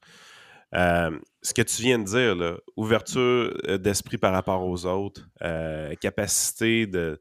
[0.75, 5.95] euh, ce que tu viens de dire, ouverture euh, d'esprit par rapport aux autres, euh,
[5.97, 7.21] capacité de,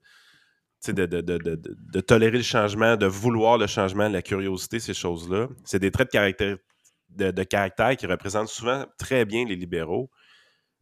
[0.88, 5.80] de, de, de, tolérer le changement, de vouloir le changement, la curiosité, ces choses-là, c'est
[5.80, 6.58] des traits de caractère,
[7.10, 10.10] de, caractère qui représentent souvent très bien les libéraux.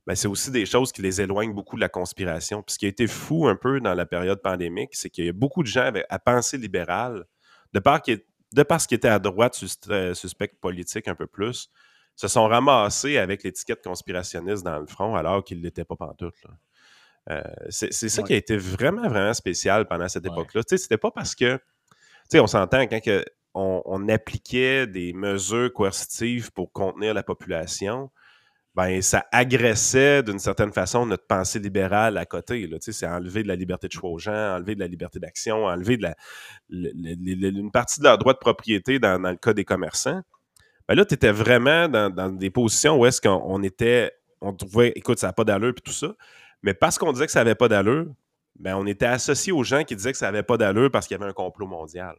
[0.06, 2.62] Ben, c'est aussi des choses qui les éloignent beaucoup de la conspiration.
[2.64, 5.30] Puis ce qui a été fou un peu dans la période pandémique, c'est qu'il y
[5.30, 7.26] a beaucoup de gens à penser libérale,
[7.74, 11.70] de par, de parce qu'ils étaient à droite, suspect politique un peu plus,
[12.20, 16.36] se sont ramassés avec l'étiquette conspirationniste dans le front alors qu'ils ne l'étaient pas pantoute.
[17.30, 20.62] Euh, c'est ça qui a été vraiment, vraiment spécial pendant cette époque-là.
[20.68, 21.58] C'était pas parce que,
[22.34, 23.00] on s'entend quand
[23.54, 28.12] on, appliquait des mesures coercitives pour contenir la population,
[28.76, 32.70] ben, ça agressait d'une certaine façon notre pensée libérale à côté.
[32.82, 35.96] C'est enlever de la liberté de choix aux gens, enlever de la liberté d'action, enlever
[35.96, 36.16] de la,
[36.70, 40.22] une partie de leur droit de propriété dans, le cas des commerçants.
[40.90, 45.20] Ben là, tu étais vraiment dans, des positions où est-ce qu'on était, on trouvait, écoute,
[45.20, 46.16] ça n'a pas d'allure et tout ça.
[46.64, 48.08] Mais parce qu'on disait que ça n'avait pas d'allure,
[48.56, 51.16] ben, on était associé aux gens qui disaient que ça n'avait pas d'allure parce qu'il
[51.16, 52.16] y avait un complot mondial.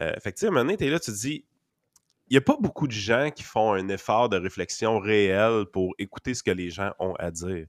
[0.00, 1.44] Euh, fait que, tu sais, à un moment donné, tu es là, tu te dis,
[2.26, 5.94] il n'y a pas beaucoup de gens qui font un effort de réflexion réel pour
[5.98, 7.68] écouter ce que les gens ont à dire.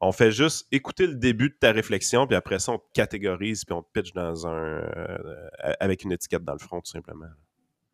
[0.00, 3.66] On fait juste écouter le début de ta réflexion, puis après ça, on te catégorise,
[3.66, 4.50] puis on te pitch dans un.
[4.50, 7.26] Euh, avec une étiquette dans le front, tout simplement.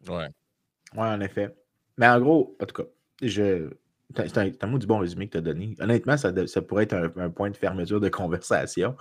[0.07, 0.29] Ouais.
[0.95, 1.53] Ouais, en effet.
[1.99, 2.89] Mais en gros, en tout cas,
[3.23, 3.71] je.
[4.17, 5.75] C'est un, mot du bon résumé que tu as donné.
[5.81, 6.31] Honnêtement, ça,
[6.63, 8.97] pourrait être un, point de fermeture de conversation.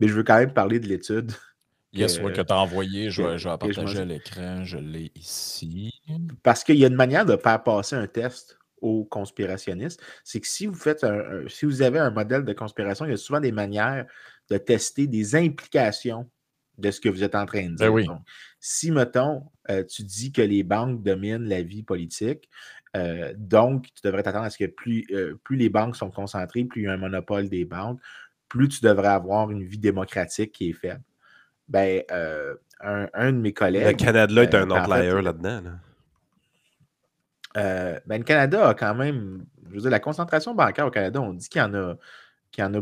[0.00, 1.32] Mais je veux quand même parler de l'étude
[1.94, 5.90] Yes, que tu as envoyé, je, vais, partager l'écran, je l'ai ici.
[6.42, 10.46] Parce qu'il y a une manière de faire passer un test aux conspirationnistes, c'est que
[10.46, 11.04] si vous faites
[11.48, 14.04] si vous avez un modèle de conspiration, il y a souvent des manières
[14.50, 16.28] de tester des implications
[16.78, 18.20] de ce que vous êtes en train de ben dire.
[18.60, 22.48] si, mettons, euh, tu dis que les banques dominent la vie politique,
[22.96, 26.64] euh, donc tu devrais t'attendre à ce que plus, euh, plus les banques sont concentrées,
[26.64, 28.00] plus il y a un monopole des banques,
[28.48, 31.02] plus tu devrais avoir une vie démocratique qui est faible
[31.68, 32.02] ben,
[32.80, 33.84] un, de mes collègues.
[33.84, 35.62] Le Canada est un outlier là-dedans.
[37.56, 39.44] Euh, ben, le Canada a quand même.
[39.68, 41.94] Je veux dire, la concentration bancaire au Canada, on dit qu'il y en a.
[42.50, 42.80] Qu'il y en a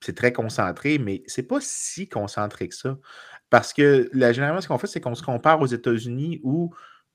[0.00, 2.98] c'est très concentré, mais c'est pas si concentré que ça.
[3.50, 6.74] Parce que là, généralement, ce qu'on fait, c'est qu'on se compare aux États-Unis où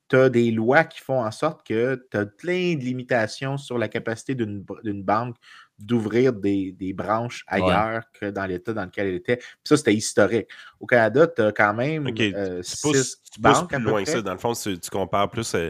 [0.10, 3.78] tu as des lois qui font en sorte que tu as plein de limitations sur
[3.78, 4.63] la capacité d'une
[5.04, 5.36] banque
[5.80, 9.38] d'ouvrir des, branches ailleurs que dans l'État dans lequel elle était.
[9.38, 10.48] Puis ça, c'était historique.
[10.80, 13.69] Au Canada, tu as quand même euh, six banques.
[13.69, 14.22] Plus loin ça.
[14.22, 15.69] Dans le fond, tu, compares plus euh,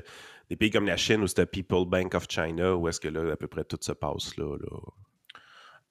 [0.49, 3.32] des pays comme la Chine où c'était People Bank of China, où est-ce que là,
[3.32, 4.45] à peu près tout se passe là.
[4.45, 4.67] E,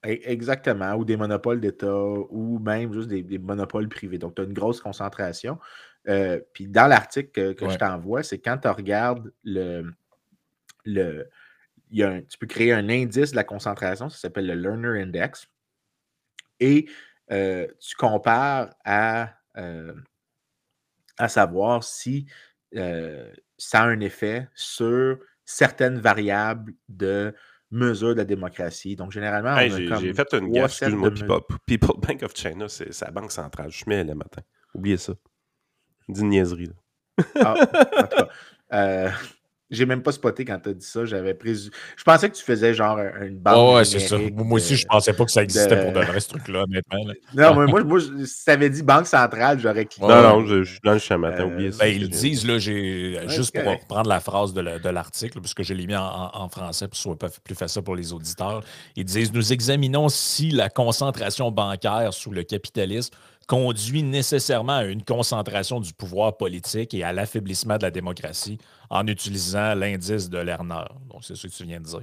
[0.03, 4.19] exactement, ou des monopoles d'État, ou même juste des, monopoles privés.
[4.19, 5.59] Donc, tu as une grosse concentration.
[6.09, 9.93] Euh, puis dans l'article que, je t'envoie, c'est quand tu regardes le,
[10.85, 11.29] le,
[11.91, 15.47] tu peux créer un indice de la concentration, ça s'appelle le Learner Index,
[16.59, 16.89] et
[17.31, 19.95] euh, tu compares à, euh,
[21.19, 22.27] à savoir si
[22.75, 27.35] ça a un effet sur certaines variables de
[27.73, 28.97] mesure de la démocratie.
[28.97, 31.11] Donc, généralement, j'ai fait une gaffe, excuse-moi,
[31.67, 33.71] People Bank of China, c'est la banque centrale.
[33.71, 34.43] Je mets le matin.
[34.75, 35.15] Oubliez ça.
[36.09, 36.71] D'une niaiserie.
[37.37, 38.17] Ah, en tout
[38.71, 39.13] cas,
[39.73, 41.05] j'ai même pas spoté quand tu as dit ça.
[41.05, 41.71] J'avais pris.
[41.97, 43.55] Je pensais que tu faisais genre une banque.
[43.57, 44.17] Oh, ouais, c'est ça.
[44.19, 47.13] Moi aussi, je pensais pas que ça existait pour de vrai, ce truc-là, honnêtement.
[47.35, 50.07] Non, mais moi, moi, si tu avais dit Banque centrale, j'aurais cliqué.
[50.07, 51.31] Non, non, je, suis dans le chemin.
[51.31, 51.85] Euh, oublié ça.
[51.85, 55.75] Ben, ils disent, là, j'ai juste pour reprendre la phrase de l'article, parce que je
[55.75, 58.63] l'ai mis en, français pour que ce soit plus facile pour les auditeurs.
[58.97, 63.15] Ils disent Nous examinons si la concentration bancaire sous le capitalisme
[63.53, 68.57] conduit nécessairement à une concentration du pouvoir politique et à l'affaiblissement de la démocratie
[68.89, 70.87] en utilisant l'indice de Lerner.
[71.11, 72.01] Donc, c'est ce que tu viens de dire.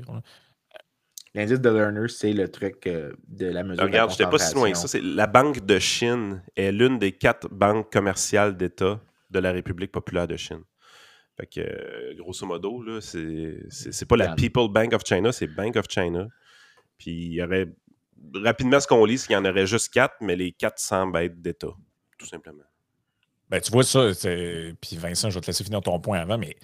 [1.34, 4.54] L'indice de Lerner, c'est le truc euh, de la mesure Regarde, je n'étais pas si
[4.54, 5.00] loin que ça.
[5.02, 10.28] La Banque de Chine est l'une des quatre banques commerciales d'État de la République populaire
[10.28, 10.62] de Chine.
[11.36, 15.78] Fait que, euh, grosso modo, là, c'est pas la People Bank of China, c'est Bank
[15.78, 16.28] of China.
[17.00, 17.70] Puis il y aurait
[18.36, 21.18] rapidement, ce qu'on lit, c'est qu'il y en aurait juste quatre, mais les quatre semblent
[21.18, 21.74] être d'État,
[22.18, 22.64] tout simplement.
[23.50, 24.12] Ben, tu vois ça,
[24.80, 26.56] puis Vincent, je vais te laisser finir ton point avant, mais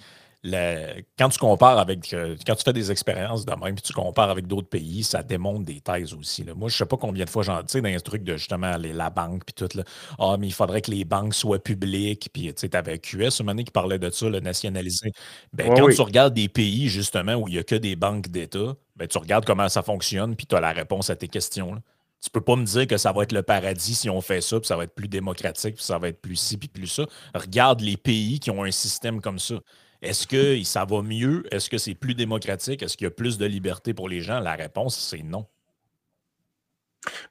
[1.18, 4.30] quand tu compares avec, euh, quand tu fais des expériences de même, puis tu compares
[4.30, 6.44] avec d'autres pays, ça démontre des thèses aussi.
[6.44, 8.76] Moi, je ne sais pas combien de fois j'en sais dans un truc de justement
[8.78, 9.76] la banque, puis tout.
[9.76, 9.84] Là.
[10.18, 13.42] Ah, mais il faudrait que les banques soient publiques, puis tu sais, avais QS, ce
[13.42, 15.12] moment qui parlait de ça, le nationaliser.
[15.52, 18.76] Ben, quand tu regardes des pays, justement, où il n'y a que des banques d'État,
[18.96, 21.74] ben, tu regardes comment ça fonctionne, puis tu as la réponse à tes questions.
[21.74, 21.80] Là.
[22.22, 24.58] Tu peux pas me dire que ça va être le paradis si on fait ça,
[24.58, 27.06] puis ça va être plus démocratique, puis ça va être plus ci, puis plus ça.
[27.34, 29.56] Regarde les pays qui ont un système comme ça.
[30.02, 31.44] Est-ce que ça va mieux?
[31.50, 32.82] Est-ce que c'est plus démocratique?
[32.82, 34.40] Est-ce qu'il y a plus de liberté pour les gens?
[34.40, 35.46] La réponse, c'est non.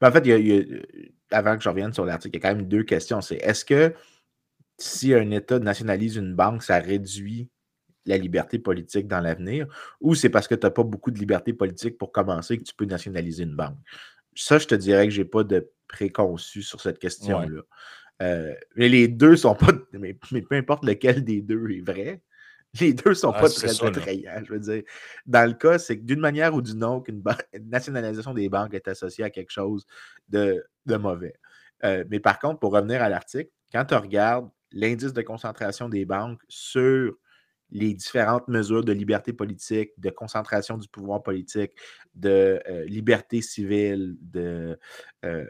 [0.02, 0.28] en fait,
[1.32, 3.22] avant que je revienne sur l'article, il y a quand même deux questions.
[3.22, 3.94] C'est est-ce que
[4.78, 7.50] si un État nationalise une banque, ça réduit
[8.06, 9.68] la liberté politique dans l'avenir,
[10.00, 12.74] ou c'est parce que tu n'as pas beaucoup de liberté politique pour commencer que tu
[12.76, 13.78] peux nationaliser une banque?
[14.36, 17.62] Ça, je te dirais que je n'ai pas de préconçu sur cette question-là.
[18.22, 19.72] Euh, mais les deux sont pas.
[19.94, 22.22] mais, peu importe lequel des deux est vrai,
[22.82, 24.42] les deux sont ah, pas très attrayants.
[24.46, 24.84] Je veux dire,
[25.26, 27.24] dans le cas, c'est que d'une manière ou d'une autre, une,
[27.70, 29.86] nationalisation des banques est associée à quelque chose
[30.30, 31.36] de, mauvais.
[31.84, 36.06] Euh, mais par contre, pour revenir à l'article, quand tu regardes l'indice de concentration des
[36.06, 37.14] banques sur
[37.72, 41.72] les différentes mesures de liberté politique, de concentration du pouvoir politique,
[42.14, 44.78] de euh, liberté civile, de
[45.26, 45.46] euh,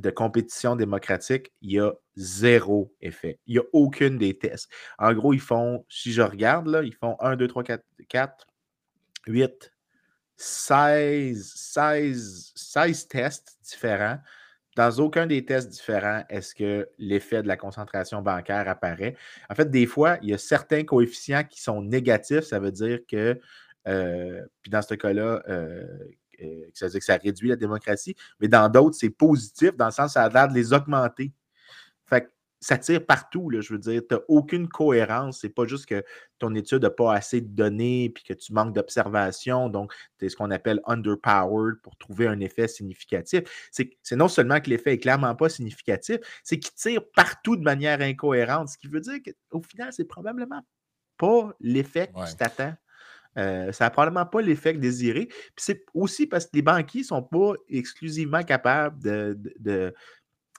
[0.00, 3.38] de compétition démocratique, il y a zéro effet.
[3.46, 4.70] Il n'y a aucune des tests.
[4.98, 8.46] En gros, ils font, si je regarde, ils font 1, 2, 3, 4, 4
[9.26, 9.72] 8,
[10.36, 14.18] 16, 16, 16 tests différents.
[14.76, 19.16] Dans aucun des tests différents, est-ce que l'effet de la concentration bancaire apparaît?
[19.50, 22.44] En fait, des fois, il y a certains coefficients qui sont négatifs.
[22.44, 23.40] Ça veut dire que,
[23.88, 25.84] euh, puis dans ce cas-là, euh,
[26.74, 29.92] ça veut dire que ça réduit la démocratie, mais dans d'autres, c'est positif, dans le
[29.92, 31.32] sens ça a l'air de les augmenter.
[32.06, 32.28] Fait que
[32.60, 35.40] ça tire partout, là, je veux dire, tu n'as aucune cohérence.
[35.40, 36.02] C'est pas juste que
[36.40, 40.28] ton étude n'a pas assez de données puis que tu manques d'observation, donc tu es
[40.28, 43.68] ce qu'on appelle underpowered pour trouver un effet significatif.
[43.70, 48.00] C'est non seulement que l'effet est clairement pas significatif, c'est qu'il tire partout de manière
[48.00, 50.62] incohérente, ce qui veut dire qu'au final, c'est probablement
[51.16, 52.74] pas l'effet que tu t'attends.
[53.38, 55.26] Euh, ça n'a probablement pas l'effet désiré.
[55.26, 59.38] Puis c'est aussi parce que les banquiers ne sont pas exclusivement capables de,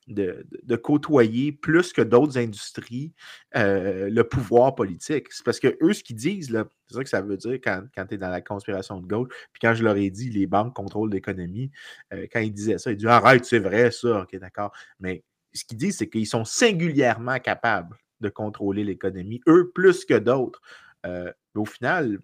[0.08, 3.14] de, côtoyer plus que d'autres industries
[3.56, 5.32] euh, le pouvoir politique.
[5.32, 6.48] C'est parce que eux, ce qu'ils disent,
[6.88, 9.30] c'est ça que ça veut dire quand, tu es dans la conspiration de gauche.
[9.52, 11.72] Puis quand je leur ai dit les banques contrôlent l'économie,
[12.14, 14.72] euh, quand ils disaient ça, ils disaient Arrête, c'est vrai ça, ok, d'accord.
[15.00, 20.18] Mais ce qu'ils disent, c'est qu'ils sont singulièrement capables de contrôler l'économie, eux plus que
[20.18, 20.62] d'autres.
[21.06, 22.20] mais au final,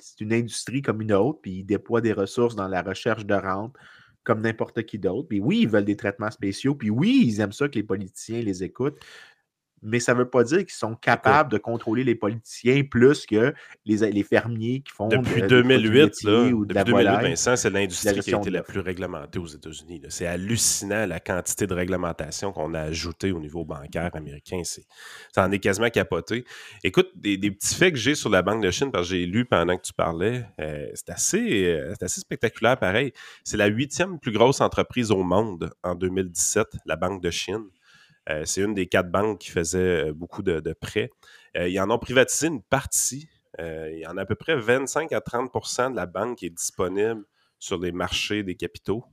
[0.00, 3.34] c'est une industrie comme une autre, puis ils déploient des ressources dans la recherche de
[3.34, 3.74] rente
[4.24, 5.28] comme n'importe qui d'autre.
[5.28, 8.40] Puis oui, ils veulent des traitements spéciaux, puis oui, ils aiment ça que les politiciens
[8.40, 8.98] les écoutent
[9.84, 13.54] mais ça ne veut pas dire qu'ils sont capables de contrôler les politiciens plus que
[13.84, 18.38] les, les fermiers qui font depuis 2008, là, depuis 2008, Vincent, c'est l'industrie qui a
[18.38, 20.02] été la plus réglementée aux États-Unis.
[20.08, 24.62] C'est hallucinant la quantité de réglementation qu'on a ajoutée au niveau bancaire américain.
[24.64, 26.44] Ça en est quasiment capoté.
[26.82, 29.44] Écoute, des, petits faits que j'ai sur la Banque de Chine, parce que j'ai lu
[29.44, 33.12] pendant que tu parlais, euh, c'est assez, euh, assez spectaculaire pareil.
[33.44, 37.64] C'est la huitième plus grosse entreprise au monde en 2017, la Banque de Chine.
[38.30, 41.10] Euh, c'est une des quatre banques qui faisait euh, beaucoup de, prêts.
[41.56, 43.28] Euh, ils en ont privatisé une partie.
[43.58, 46.50] il y en a à peu près 25 à 30% de la banque qui est
[46.50, 47.24] disponible
[47.58, 49.04] sur les marchés des capitaux.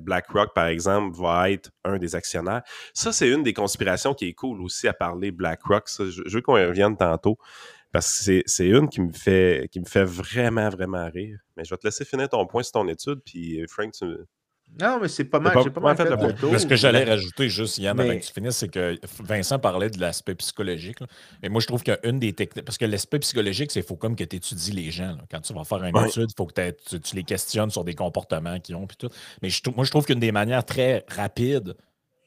[0.00, 2.62] BlackRock, par exemple, va être un des actionnaires.
[2.94, 5.88] Ça, c'est une des conspirations qui est cool aussi à parler BlackRock.
[5.88, 7.38] je, veux qu'on y revienne tantôt
[7.92, 9.68] parce que c'est une qui me fait
[10.04, 11.38] vraiment, vraiment rire.
[11.56, 14.06] Mais je vais te laisser finir ton point sur ton étude, puis Frank, tu,
[14.80, 15.56] non, mais c'est pas mal.
[15.64, 16.58] J'ai pas, mal fait, le tour.
[16.58, 20.00] Ce que j'allais rajouter juste, Yann, avant que tu finisses, c'est que Vincent parlait de
[20.00, 20.98] l'aspect psychologique.
[21.42, 22.64] Mais moi, je trouve qu'une des techniques.
[22.64, 25.16] Parce que l'aspect psychologique, c'est qu'il faut comme que tu étudies les gens.
[25.30, 28.60] Quand tu vas faire une étude, il faut que tu, les questionnes sur des comportements
[28.60, 28.86] qu'ils ont.
[28.86, 29.08] Puis tout.
[29.42, 31.74] Mais moi, je trouve qu'une des manières très rapides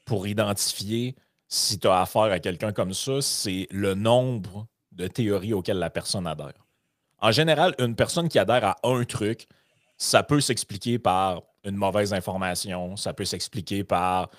[0.04, 1.16] pour identifier
[1.48, 5.90] si tu as affaire à quelqu'un comme ça, c'est le nombre de théories auxquelles la
[5.90, 6.66] personne adhère.
[7.20, 9.48] En général, une personne qui adhère à un truc,
[9.98, 14.30] ça peut s'expliquer par une mauvaise information, ça peut s'expliquer par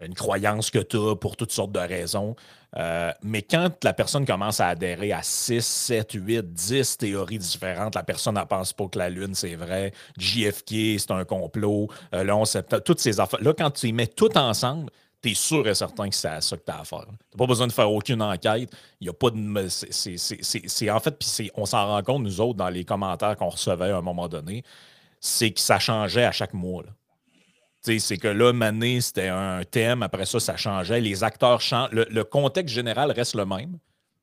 [0.00, 2.34] une croyance que tu as pour toutes sortes de raisons.
[2.76, 7.94] Euh, mais quand la personne commence à adhérer à 6, 7, 8, 10 théories différentes,
[7.94, 12.26] la personne ne pense pas que la Lune, c'est vrai, JFK, c'est un complot, euh,
[12.26, 13.42] 11 septembre, toutes ces affaires.
[13.42, 14.90] Là, quand tu les mets toutes ensemble,
[15.22, 17.06] tu es sûr et certain que c'est à ça que tu as à faire.
[17.30, 18.70] Tu pas besoin de faire aucune enquête.
[19.00, 19.66] Il a pas de.
[19.68, 23.90] C'est en fait, puis on s'en rend compte, nous autres, dans les commentaires qu'on recevait
[23.90, 24.64] à un moment donné
[25.20, 26.84] c'est que ça changeait à chaque mois.
[27.82, 31.00] C'est que là, Mané, c'était un thème, après ça, ça changeait.
[31.00, 31.90] Les acteurs changent.
[31.92, 33.78] Le, contexte général reste le même.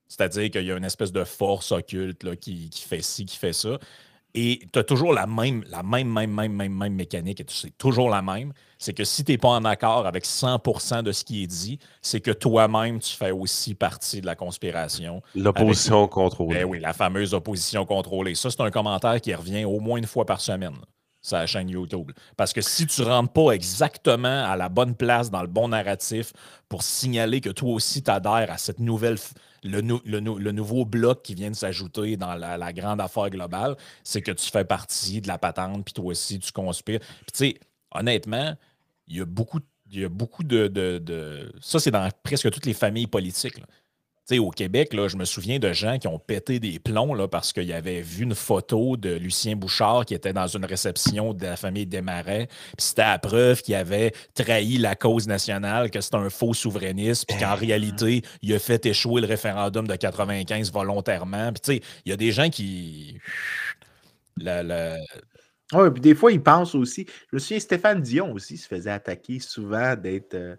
[0.07, 3.53] C'est-à-dire qu'il y a une espèce de force occulte qui, qui, fait ci, qui fait
[3.53, 3.79] ça.
[4.39, 7.75] Et tu as toujours la même, la même, même, même, même, même mécanique, et c'est
[7.75, 8.53] toujours la même.
[8.77, 11.79] C'est que si tu n'es pas en accord avec 100% de ce qui est dit,
[12.03, 15.23] c'est que toi-même, tu fais aussi partie de la conspiration.
[15.33, 16.59] L'opposition contrôlée.
[16.59, 18.35] Ben oui, la fameuse opposition contrôlée.
[18.35, 20.75] Ça, c'est un commentaire qui revient au moins une fois par semaine
[21.23, 22.11] sur la chaîne YouTube.
[22.37, 25.69] Parce que si tu ne rentres pas exactement à la bonne place, dans le bon
[25.69, 26.31] narratif,
[26.69, 29.17] pour signaler que toi aussi tu adhères à cette nouvelle
[29.67, 34.31] le, le, nouveau bloc qui vient de s'ajouter dans la, grande affaire globale, c'est que
[34.31, 36.99] tu fais partie de la patente, puis toi aussi, tu conspires.
[36.99, 37.59] Puis tu sais,
[37.91, 38.55] honnêtement,
[39.07, 41.51] il y a beaucoup, il y a beaucoup de, de...
[41.61, 43.59] Ça, c'est dans presque toutes les familles politiques.
[43.59, 43.65] Là
[44.35, 48.01] au Québec, je me souviens de gens qui ont pété des plombs parce qu'ils avaient
[48.01, 52.49] vu une photo de Lucien Bouchard qui était dans une réception de la famille Desmarais.
[52.77, 57.37] C'était à preuve qu'il avait trahi la cause nationale, que c'était un faux souverainiste, puis
[57.37, 61.51] qu'en réalité, il a fait échouer le référendum de 95 volontairement.
[61.69, 63.17] Il y a des gens qui.
[65.73, 67.05] Oui, puis des fois, ils pensent aussi.
[67.31, 70.33] Je me souviens, Stéphane Dion aussi se faisait attaquer souvent d'être.
[70.33, 70.55] Euh,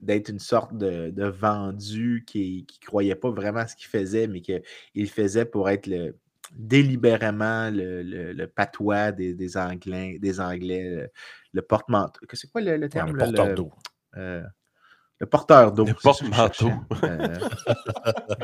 [0.00, 4.40] d'être une sorte de, vendu qui ne croyait pas vraiment à ce qu'il faisait, mais
[4.40, 6.16] qu'il faisait pour être le,
[6.52, 11.10] délibérément le, patois des, Anglais, des Anglais,
[11.52, 12.20] le, porte-manteau.
[12.32, 13.12] C'est quoi le, terme?
[13.12, 13.72] le porteur d'eau.
[14.16, 14.42] Euh,
[15.20, 15.84] le porteur d'eau.
[15.84, 16.70] Le porte-manteau.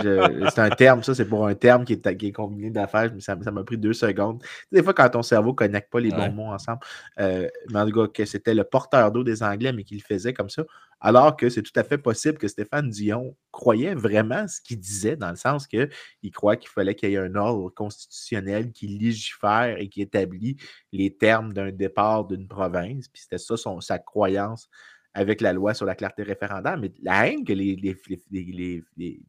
[0.04, 3.10] Euh, c'est un terme, ça, c'est pour un terme qui est, qui est combiné d'affaires,
[3.14, 4.42] mais ça m'a pris deux secondes.
[4.70, 6.80] Des fois, quand ton cerveau ne connecte pas les bons mots ensemble,
[7.18, 10.34] euh, mais en tout cas, que c'était le porteur d'eau des Anglais, mais qu'il faisait
[10.34, 10.64] comme ça,
[11.00, 15.16] alors que c'est tout à fait possible que Stéphane Dion croyait vraiment ce qu'il disait,
[15.16, 15.88] dans le sens qu'il
[16.32, 20.56] croit qu'il fallait qu'il y ait un ordre constitutionnel qui légifère et qui établit
[20.92, 23.08] les termes d'un départ d'une province.
[23.08, 24.68] Puis c'était ça son, sa croyance
[25.16, 28.84] avec la loi sur la clarté référendaire, mais la haine que les,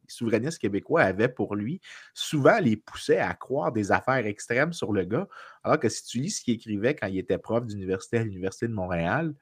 [0.06, 1.80] souverainistes québécois avaient pour lui,
[2.12, 5.26] souvent les poussait à croire des affaires extrêmes sur le gars,
[5.64, 8.68] alors que si tu lis ce qu'il écrivait quand il était prof d'université à l'Université
[8.68, 9.32] de Montréal,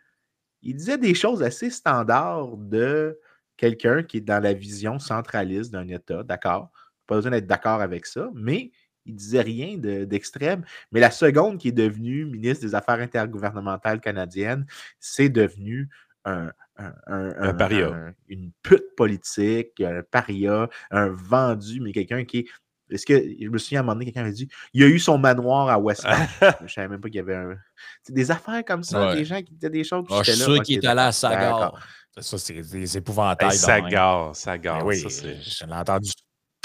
[0.62, 3.18] il disait des choses assez standards de
[3.56, 6.70] quelqu'un qui est dans la vision centraliste d'un État, d'accord?
[7.08, 8.70] Pas besoin d'être d'accord avec ça, mais
[9.04, 10.64] il disait rien d'extrême.
[10.92, 14.64] mais la seconde qui est devenue ministre des Affaires intergouvernementales canadiennes,
[15.00, 15.88] c'est devenu
[16.26, 16.52] un,
[17.06, 18.12] un, paria.
[18.28, 22.46] une pute politique, un paria, un vendu, mais quelqu'un qui est.
[22.88, 25.00] Est-ce que je me souviens à un moment donné, quelqu'un m'a dit il a eu
[25.00, 26.14] son manoir à Westmount.
[26.66, 27.56] je savais même pas qu'il y avait un.
[28.08, 30.04] des affaires comme ça, des gens qui disaient des choses.
[30.10, 31.74] Ah, je suis sûr qu'il est allé à Sagar.
[32.18, 33.50] Ça, c'est des épouvantails.
[33.50, 34.78] Hey, Sagar, Sagar.
[34.78, 36.10] Ben oui, ça, je l'ai entendu.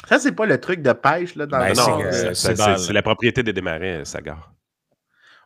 [0.08, 2.00] Ça, c'est pas le truc de pêche là, dans ben Non,
[2.32, 4.54] c'est la propriété des démarrais, Sagar.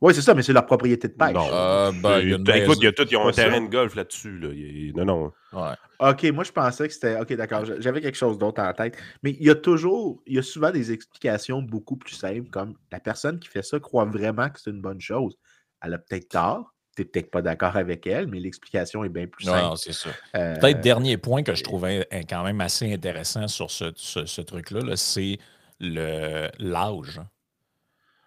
[0.06, 1.34] Oui, c'est ça, mais c'est leur propriété de pêche.
[1.34, 1.48] Non.
[1.52, 3.72] Euh, ben, il y a écoute, il y a tout, ils ont un terrain de
[3.72, 4.38] golf là-dessus.
[4.38, 4.50] Là.
[5.04, 5.32] Non, non.
[5.52, 5.74] Ouais.
[6.12, 7.20] OK, moi, je pensais que c'était.
[7.20, 8.96] OK, d'accord, j'avais quelque chose d'autre en tête.
[9.24, 12.76] Mais il y a toujours, il y a souvent des explications beaucoup plus simples, comme
[12.92, 15.40] la personne qui fait ça croit vraiment que c'est une bonne chose.
[15.82, 16.76] Elle a peut-être tort.
[16.96, 19.60] Tu n'es peut-être pas d'accord avec elle, mais l'explication est bien plus simple.
[19.60, 20.12] Non, c'est ça.
[20.38, 24.82] Euh, peut-être dernier point que je trouvais quand même assez intéressant sur ce, ce, truc-là,
[24.82, 25.40] -là, c'est
[25.80, 27.22] l'âge.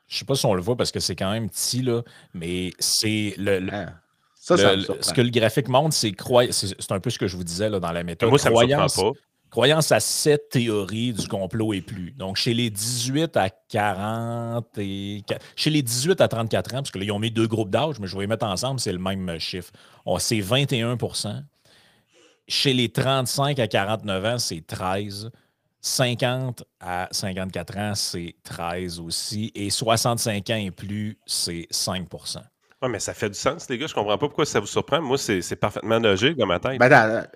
[0.08, 2.02] Je ne sais pas si on le voit parce que c'est quand même petit, là,
[2.32, 3.66] mais c'est le.
[3.70, 3.92] Ah,
[4.34, 6.14] ça, ce que le graphique montre, c'est
[6.50, 8.30] c'est un peu ce que je vous disais là, dans la méthode.
[8.30, 9.12] Moi, ça croyance, pas.
[9.50, 12.12] croyance à cette théorie du complot et plus.
[12.12, 15.22] Donc, chez les 18 à 40 et.
[15.54, 18.00] Chez les 18 à 34 ans, parce que là, ils ont mis deux groupes d'âge,
[18.00, 19.70] mais je vais les mettre ensemble, c'est le même chiffre.
[20.18, 21.42] C'est 21%
[22.46, 25.30] Chez les 35 à 49 ans, c'est 13
[25.80, 29.52] 50 à 54 ans, c'est 13 aussi.
[29.54, 32.38] Et 65 ans et plus, c'est 5%
[32.82, 33.86] Oui, mais ça fait du sens, les gars.
[33.86, 35.00] Je comprends pas pourquoi ça vous surprend.
[35.00, 36.78] Moi, c'est parfaitement logique dans ma tête.
[36.78, 37.26] Ben,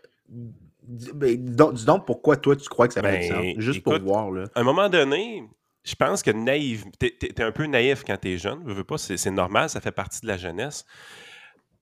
[1.15, 3.45] ben dis donc pourquoi toi, tu crois que ça fait du sens?
[3.59, 4.31] Juste pour voir.
[4.31, 4.45] Là.
[4.55, 5.45] À un moment donné,
[5.85, 8.63] je pense que naïf, t'es es, un peu naïf quand t'es jeune.
[8.67, 10.85] Je veux pas, c'est normal, ça fait partie de la jeunesse.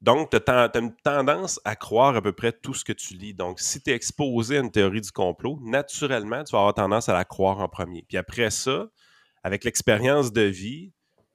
[0.00, 3.34] Donc, tu as, une tendance à croire à peu près tout ce que tu lis.
[3.34, 7.08] Donc, si tu es exposé à une théorie du complot, naturellement, tu vas avoir tendance
[7.10, 8.04] à la croire en premier.
[8.08, 8.88] Puis après ça,
[9.42, 10.92] avec l'expérience de vie,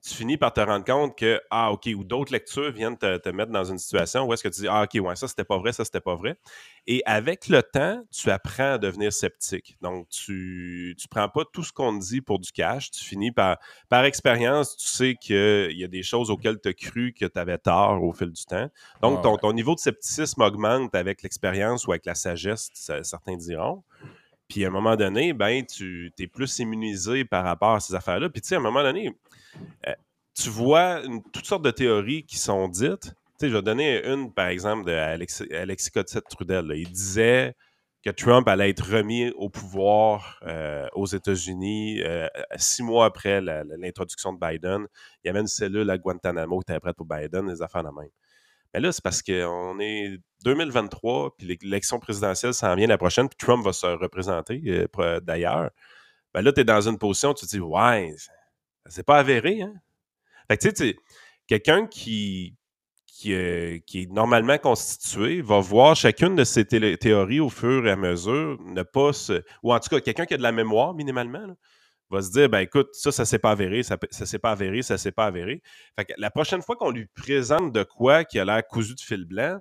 [0.08, 3.52] tu finis par te rendre compte que, ah, OK, ou d'autres lectures viennent te, mettre
[3.52, 5.74] dans une situation où est-ce que tu dis, ah, OK, ouais, ça, c'était pas vrai,
[5.74, 6.38] ça, c'était pas vrai.
[6.86, 9.78] Et avec le temps, tu apprends à devenir sceptique.
[9.82, 12.92] Donc, tu ne prends pas tout ce qu'on te dit pour du cash.
[12.92, 13.58] Tu finis par,
[13.90, 17.40] par expérience, tu sais qu'il y a des choses auxquelles tu as cru que tu
[17.40, 18.70] avais tort au fil du temps.
[19.02, 22.70] Donc, ton, ton niveau de scepticisme augmente avec l'expérience ou avec la sagesse,
[23.02, 23.84] certains diront.
[24.48, 28.30] Puis à un moment donné, ben, tu es plus immunisé par rapport à ces affaires-là.
[28.30, 29.12] Puis tu sais, à un moment donné,
[29.88, 29.94] euh,
[30.36, 31.02] tu vois
[31.34, 35.92] toutes sortes de théories qui sont dites, sais, je vais donner une, par exemple, Alexis
[35.92, 36.72] Cossette-Trudel.
[36.76, 37.56] Il disait
[38.04, 44.34] que Trump allait être remis au pouvoir euh, aux États-Unis euh, six mois après l'introduction
[44.34, 44.86] de Biden.
[45.24, 47.90] Il y avait une cellule à Guantanamo qui était prête pour Biden, les affaires de
[47.90, 48.10] même.
[48.76, 53.38] Mais là, c'est parce qu'on est 2023, puis l'élection présidentielle s'en vient la prochaine, puis
[53.38, 55.70] Trump va se représenter euh, d'ailleurs.
[56.34, 58.14] Ben là, tu es dans une position, tu te dis, ouais,
[58.88, 59.74] c'est pas avéré, hein?
[60.50, 60.98] Fait que tu sais,
[61.48, 62.58] quelqu'un qui,
[63.28, 67.96] euh, qui, est normalement constitué va voir chacune de ces théories au fur et à
[67.96, 69.12] mesure, ne pas.
[69.64, 71.48] Ou en tout cas, quelqu'un qui a de la mémoire minimalement,
[72.10, 74.82] va se dire ben écoute, ça, ça s'est pas avéré, ça, ça s'est pas avéré,
[74.82, 75.62] ça s'est pas avéré.
[75.98, 79.02] Fait que la prochaine fois qu'on lui présente de quoi qui a l'air cousu de
[79.02, 79.60] fil blanc,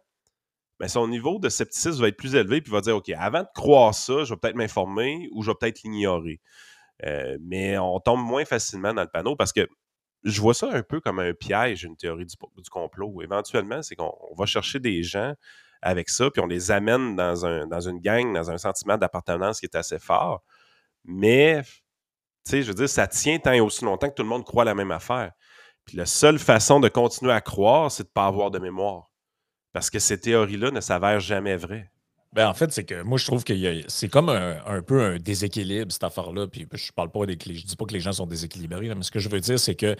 [0.81, 3.49] ben son niveau de scepticisme va être plus élevé, puis va dire OK, avant de
[3.55, 6.41] croire ça, je vais peut-être m'informer ou je vais peut-être l'ignorer.
[7.05, 9.67] Euh, mais on tombe moins facilement dans le panneau parce que
[10.25, 13.23] je vois ça un peu comme un piège, une théorie du, complot.
[13.23, 15.35] Éventuellement, c'est qu'on va chercher des gens
[15.83, 19.61] avec ça, puis on les amène dans, un, dans une gang, dans un sentiment d'appartenance
[19.61, 20.43] qui est assez fort.
[21.05, 21.61] Mais,
[22.51, 24.75] je veux dire, ça tient tant et aussi longtemps que tout le monde croit la
[24.75, 25.33] même affaire.
[25.85, 29.11] Puis la seule façon de continuer à croire, c'est de ne pas avoir de mémoire.
[29.73, 31.91] Parce que ces théories-là ne s'avèrent jamais vraies.
[32.33, 33.55] Ben, en fait, c'est que moi, je trouve que
[33.87, 36.49] c'est comme un, peu un déséquilibre, cette affaire-là.
[36.49, 39.11] Puis je parle pas des je dis pas que les gens sont déséquilibrés, mais ce
[39.11, 39.95] que je veux dire, c'est que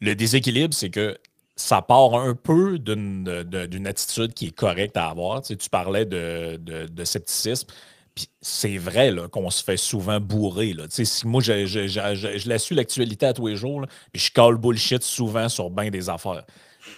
[0.00, 1.16] le déséquilibre, c'est que
[1.56, 5.42] ça part un peu d'une attitude qui est correcte à avoir.
[5.42, 7.68] Tu, parlais de, scepticisme.
[8.14, 10.74] Puis c'est vrai qu'on se fait souvent bourrer.
[10.74, 10.84] Là.
[10.88, 14.56] Si moi, je, je, je, la suis l'actualité à tous les jours, puis je call
[14.56, 16.44] bullshit souvent sur bien des affaires.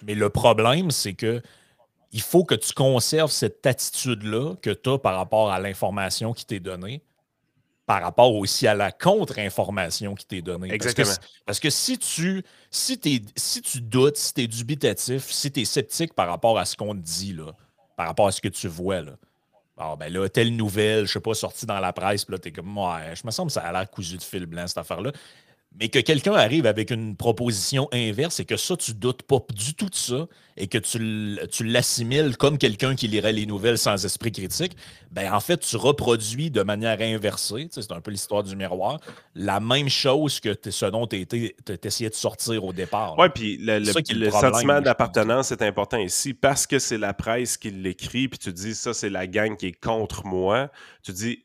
[0.02, 1.40] Mais le problème, c'est que
[2.12, 6.46] il faut que tu conserves cette attitude-là que tu as par rapport à l'information qui
[6.46, 7.02] t'est donnée,
[7.86, 10.72] par rapport aussi à la contre-information qui t'est donnée.
[10.72, 11.12] Exactement.
[11.44, 13.00] Parce que, si tu si,
[13.36, 16.76] si tu doutes, si tu es dubitatif, si tu es sceptique par rapport à ce
[16.76, 17.52] qu'on te dit, là,
[17.96, 19.12] par rapport à ce que tu vois, là,
[19.76, 22.52] ah, ben là, telle nouvelle, je sais pas, sortie dans la presse, puis là, t'es
[22.52, 25.12] comme, ouais, je me sens que ça a l'air cousu de fil blanc, cette affaire-là
[25.78, 29.74] mais que quelqu'un arrive avec une proposition inverse et que ça, tu doutes pas du
[29.74, 34.30] tout de ça et que tu, l'assimiles comme quelqu'un qui lirait les nouvelles sans esprit
[34.30, 34.76] critique,
[35.10, 39.00] ben en fait, tu reproduis de manière inversée, c'est un peu l'histoire du miroir,
[39.34, 41.26] la même chose que ce dont tu
[41.82, 43.16] essayé de sortir au départ.
[43.18, 47.70] Oui, puis le, le, sentiment d'appartenance est important ici parce que c'est la presse qui
[47.72, 50.70] l'écrit, puis tu dis ça, c'est la gang qui est contre moi.
[51.02, 51.44] Tu dis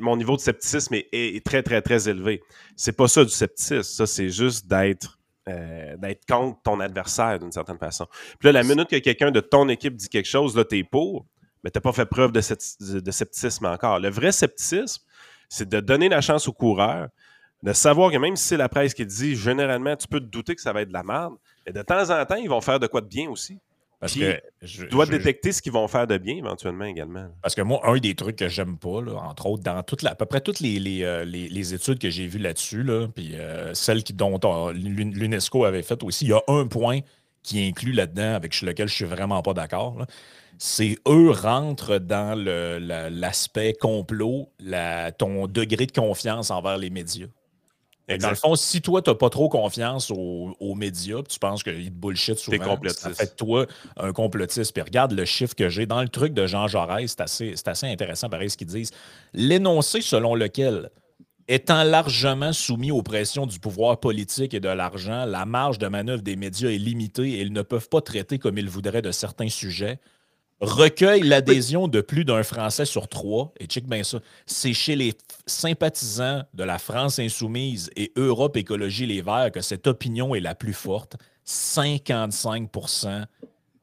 [0.00, 2.42] mon niveau de scepticisme est, très, très, très élevé.
[2.76, 3.82] C'est pas ça du scepticisme.
[3.82, 5.18] Ça, c'est juste d'être
[5.48, 8.06] euh, d'être contre ton adversaire d'une certaine façon.
[8.38, 11.26] Puis là, la minute que quelqu'un de ton équipe dit quelque chose, là, t'es pour,
[11.64, 13.98] mais t'as pas fait preuve de, scepticisme encore.
[13.98, 15.02] Le vrai scepticisme,
[15.48, 17.08] c'est de donner la chance au coureur,
[17.64, 20.54] de savoir que même si c'est la presse qui dit, généralement, tu peux te douter
[20.54, 21.34] que ça va être de la merde,
[21.66, 23.58] mais de temps en temps, ils vont faire de quoi de bien aussi.
[24.02, 27.28] Parce que je dois détecter ce qu'ils vont faire de bien éventuellement également.
[27.40, 30.26] Parce que moi, un des trucs que j'aime pas, entre autres, dans toute à peu
[30.26, 32.84] près toutes les, euh, études que j'ai vues là-dessus,
[33.14, 34.40] puis euh, celles qui, dont
[34.72, 36.98] l'UNESCO avait fait aussi, il y a un point
[37.44, 40.04] qui inclut là-dedans avec lequel je suis vraiment pas d'accord.
[40.58, 44.50] C'est eux rentrent dans l'aspect complot,
[45.16, 47.28] ton degré de confiance envers les médias.
[48.08, 51.86] Dans le fond, si toi, tu n'as pas trop confiance aux, médias, tu penses qu'ils
[51.86, 54.72] te bullshit souvent, ça fait de toi un complotiste.
[54.72, 57.86] Puis regarde le chiffre que j'ai dans le truc de Jean Jaurès, c'est assez, assez,
[57.86, 58.90] intéressant, pareil, ce qu'ils disent.
[59.32, 60.90] L'énoncé selon lequel,
[61.48, 66.22] étant largement soumis aux pressions du pouvoir politique et de l'argent, la marge de manœuvre
[66.22, 69.48] des médias est limitée et ils ne peuvent pas traiter comme ils voudraient de certains
[69.48, 69.98] sujets
[70.62, 75.14] recueille l'adhésion de plus d'un Français sur trois, et check bien ça, c'est chez les
[75.44, 80.54] sympathisants de la France insoumise et Europe Écologie Les Verts que cette opinion est la
[80.54, 81.16] plus forte.
[81.46, 83.24] 55%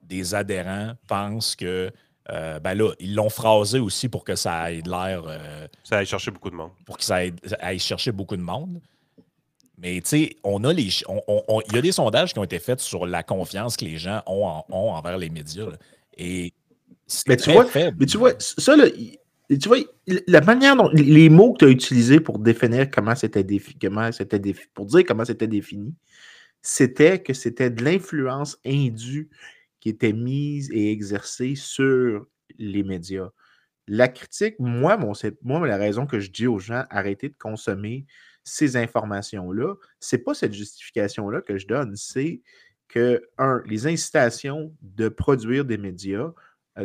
[0.04, 1.92] des adhérents pensent que
[2.32, 5.24] euh, ben là, ils l'ont phrasé aussi pour que ça ait de l'air.
[5.28, 6.72] Euh, ça aille chercher beaucoup de monde.
[6.86, 7.22] Pour que ça
[7.60, 8.80] aille, chercher beaucoup de monde.
[9.78, 10.84] Mais tu sais, on a les.
[10.84, 14.22] Il y a des sondages qui ont été faits sur la confiance que les gens
[14.28, 15.66] ont, envers les médias.
[16.18, 16.54] Et
[17.28, 17.66] mais tu, vois,
[17.98, 18.76] mais tu vois, ça,
[19.50, 19.78] tu vois,
[20.28, 23.80] la manière dont les mots que tu as utilisés pour définir comment c'était défini,
[24.12, 24.42] c'était
[24.74, 25.96] pour dire comment c'était défini,
[26.62, 29.30] c'était que c'était de l'influence indue
[29.80, 33.30] qui était mise et exercée sur les médias.
[33.88, 38.06] La critique, moi, mon, moi, la raison que je dis aux gens, arrêtez de consommer
[38.44, 42.42] ces informations-là, c'est pas cette justification-là que je donne, c'est
[42.88, 46.32] que, un, les incitations de produire des médias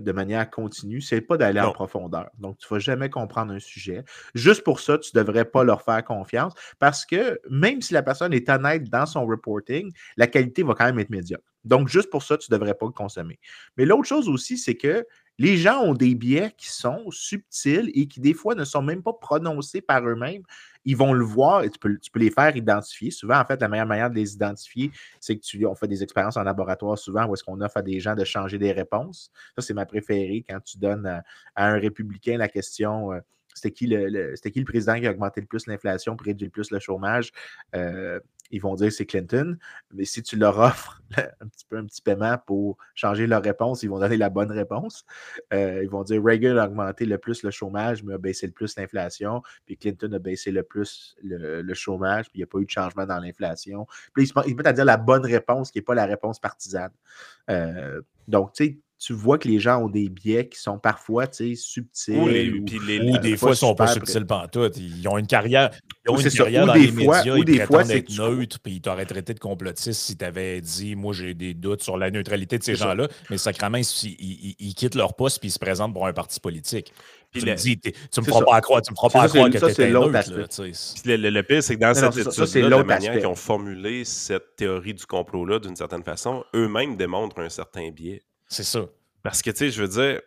[0.00, 2.30] de manière continue, c'est pas d'aller en profondeur.
[2.38, 4.04] Donc, tu ne vas jamais comprendre un sujet.
[4.34, 8.02] Juste pour ça, tu ne devrais pas leur faire confiance parce que même si la
[8.02, 11.44] personne est honnête dans son reporting, la qualité va quand même être médiocre.
[11.64, 13.38] Donc, juste pour ça, tu ne devrais pas le consommer.
[13.76, 15.06] Mais l'autre chose aussi, c'est que
[15.38, 19.02] les gens ont des biais qui sont subtils et qui, des fois, ne sont même
[19.02, 20.42] pas prononcés par eux-mêmes.
[20.84, 23.10] Ils vont le voir et tu peux, les faire identifier.
[23.10, 26.02] Souvent, en fait, la meilleure manière de les identifier, c'est que tu on fait des
[26.02, 29.32] expériences en laboratoire souvent où est-ce qu'on offre à des gens de changer des réponses.
[29.56, 31.24] Ça, c'est ma préférée quand tu donnes à,
[31.56, 33.12] un républicain la question.
[33.12, 33.20] Euh,
[33.54, 36.78] c'était qui le, président qui a augmenté le plus l'inflation, pour réduire le plus le
[36.78, 37.32] chômage?
[37.74, 39.56] Euh, ils vont dire c'est Clinton.
[39.92, 43.82] Mais si tu leur offres un petit peu un petit paiement pour changer leur réponse,
[43.82, 45.04] ils vont donner la bonne réponse.
[45.52, 48.52] Euh, ils vont dire Reagan a augmenté le plus le chômage, mais a baissé le
[48.52, 49.42] plus l'inflation.
[49.66, 52.70] Puis Clinton a baissé le plus le, chômage, puis il n'y a pas eu de
[52.70, 53.86] changement dans l'inflation.
[54.14, 56.92] Puis ils mettent à dire la bonne réponse qui n'est pas la réponse partisane.
[57.50, 61.26] Euh, donc, tu sais, tu vois que les gens ont des biais qui sont parfois
[61.30, 62.16] subtils.
[62.16, 64.70] ou, des fois, ils ne sont pas subtils tout.
[64.76, 65.70] Ils ont une carrière,
[66.06, 69.04] ils ont une carrière dans les médias, ils des prétendent être neutres, puis ils t'auraient
[69.04, 72.62] traité de complotiste si tu avais dit Moi, j'ai des doutes sur la neutralité de
[72.62, 73.08] ces gens-là.
[73.28, 76.90] Mais sacrément, ils, ils, quittent leur poste puis ils se présentent pour un parti politique.
[77.34, 79.82] tu me dis, tu me feras pas croire, tu me feras pas croire que tu
[79.82, 80.30] es neutre.
[81.04, 84.94] le, le, pire, c'est que dans cette étude-là, la manière qu'ils ont formulé cette théorie
[84.94, 88.22] du complot-là, d'une certaine façon, eux-mêmes démontrent un certain biais.
[88.48, 88.86] C'est ça.
[89.22, 90.20] Parce que, tu sais, je veux dire,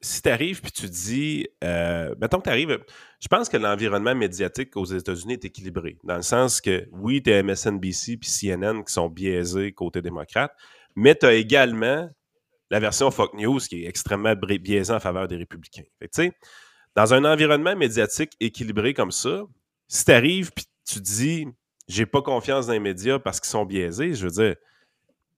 [0.00, 2.78] si tu arrives puis tu dis, euh, mettons que tu arrives,
[3.20, 7.32] je pense que l'environnement médiatique aux États-Unis est équilibré, dans le sens que, oui, tu
[7.32, 10.54] as MSNBC puis CNN qui sont biaisés côté démocrate,
[10.94, 12.10] mais tu as également
[12.70, 15.84] la version Fox News qui est extrêmement biaisée en faveur des républicains.
[15.98, 16.32] Fait tu sais,
[16.94, 19.42] dans un environnement médiatique équilibré comme ça,
[19.88, 21.46] si tu arrives puis tu dis,
[21.88, 24.56] j'ai pas confiance dans les médias parce qu'ils sont biaisés, je veux dire,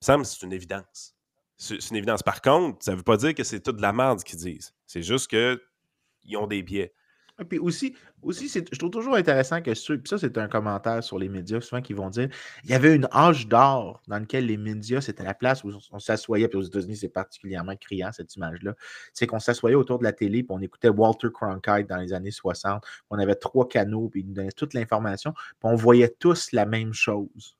[0.01, 1.16] ça me c'est une évidence.
[1.57, 2.23] C'est une évidence.
[2.23, 4.75] Par contre, ça ne veut pas dire que c'est toute de la merde qu'ils disent.
[4.87, 6.93] C'est juste qu'ils ont des biais.
[7.39, 7.95] Et puis aussi,
[8.25, 11.83] je trouve toujours intéressant que ceux, puis ça c'est un commentaire sur les médias souvent
[11.83, 12.31] qui vont dire
[12.65, 15.99] il y avait une âge d'or dans lequel les médias, c'était la place où on,
[15.99, 18.75] s'assoyait, puis aux États-Unis c'est particulièrement criant cette image-là,
[19.13, 22.31] c'est qu'on s'assoyait autour de la télé, puis on écoutait Walter Cronkite dans les années
[22.31, 26.53] 60, on avait trois canaux, puis ils nous donnaient toute l'information, puis on voyait tous
[26.53, 27.59] la même chose.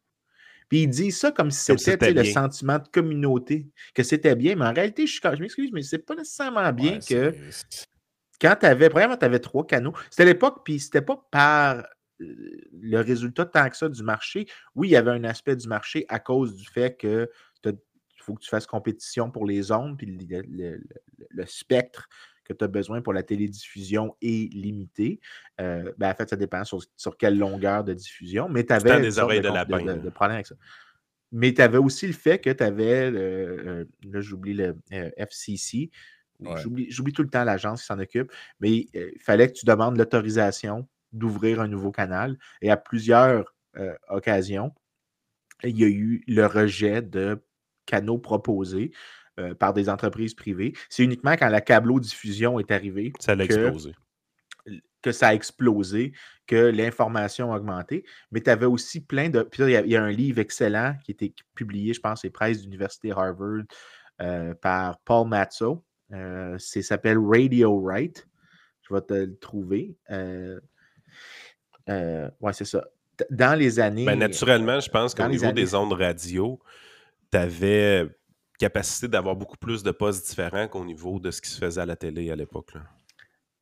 [0.69, 4.67] Puis il dit ça comme si c'était le sentiment de communauté, que c'était bien, mais
[4.67, 7.35] en réalité, je, je m'excuse, mais c'est pas nécessairement bien que
[8.41, 9.95] quand tu avais, vraiment, tu avais trois canaux.
[10.11, 11.87] C'était l'époque, puis c'était pas par
[12.21, 14.47] euh, le résultat tant que ça du marché.
[14.75, 17.31] Oui, il y avait un aspect du marché à cause du fait que
[17.65, 22.09] il faut que tu fasses compétition pour les ondes, puis le spectre
[22.47, 25.21] que tu as besoin pour la télédiffusion est limité.
[25.61, 29.19] Euh, ben, en fait, ça dépend sur, quelle longueur de diffusion, mais tu avais des
[29.19, 30.55] oreilles de, de, problème avec ça.
[31.33, 35.91] Mais tu avais aussi le fait que tu avais, euh, là j'oublie le euh, FCC,
[36.89, 38.31] j'oublie tout le temps l'agence qui s'en occupe,
[38.61, 42.39] mais il fallait que tu demandes l'autorisation d'ouvrir un nouveau canal.
[42.61, 43.55] Et à plusieurs
[44.09, 44.73] occasions,
[45.65, 47.43] il y a eu le rejet de
[47.87, 48.93] canaux proposés
[49.39, 50.73] euh, par des entreprises privées.
[50.89, 53.13] C'est uniquement quand la câblo-diffusion est arrivée.
[53.21, 53.93] Ça a explosé.
[55.03, 56.13] Que ça a explosé,
[56.47, 58.05] que l'information a augmenté.
[58.33, 59.43] Mais tu avais aussi plein de.
[59.43, 62.63] Puis il y, a un livre excellent qui a été publié, je pense, c'est Presse
[62.63, 63.65] d'Université Harvard
[64.23, 65.85] euh, par Paul Matzo.
[66.15, 68.27] Euh, ça s'appelle Radio Right.
[68.89, 69.97] Je vais te le trouver.
[70.11, 70.59] Euh,
[72.41, 72.87] ouais, c'est ça.
[73.29, 74.07] Dans les années.
[74.07, 76.59] Ben, naturellement, je pense qu'au niveau des ondes radio,
[77.31, 78.09] tu avais
[78.59, 81.87] capacité d'avoir beaucoup plus de postes différents qu'au niveau de ce qui se faisait à
[81.87, 82.73] la télé à l'époque.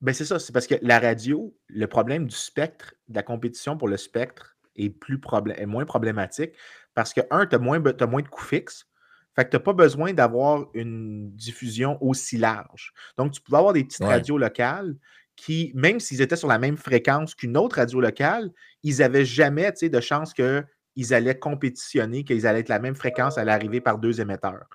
[0.00, 3.78] Ben c'est ça, c'est parce que la radio, le problème du spectre, de la compétition
[3.78, 5.20] pour le spectre est, plus
[5.56, 6.52] est moins problématique
[6.94, 8.86] parce que, un, tu as moins, as moins de coûts fixes.
[9.34, 12.92] Fait que tu n'as pas besoin d'avoir une diffusion aussi large.
[13.18, 14.94] Donc, tu pouvais avoir des petites radios locales
[15.34, 18.52] qui, même s'ils étaient sur la même fréquence qu'une autre radio locale,
[18.84, 23.44] ils n'avaient jamais de chance qu'ils allaient compétitionner, qu'ils allaient être la même fréquence à
[23.44, 24.68] l'arrivée par deux émetteurs.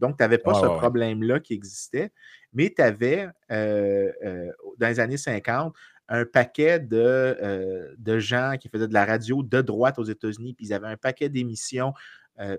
[0.00, 2.12] Donc, tu n'avais pas ce problème-là qui existait,
[2.52, 5.74] mais tu avais, euh, euh, dans les années 50,
[6.08, 10.54] un paquet de, euh, de, gens qui faisaient de la radio de droite aux États-Unis,
[10.54, 11.94] puis ils avaient un paquet d'émissions.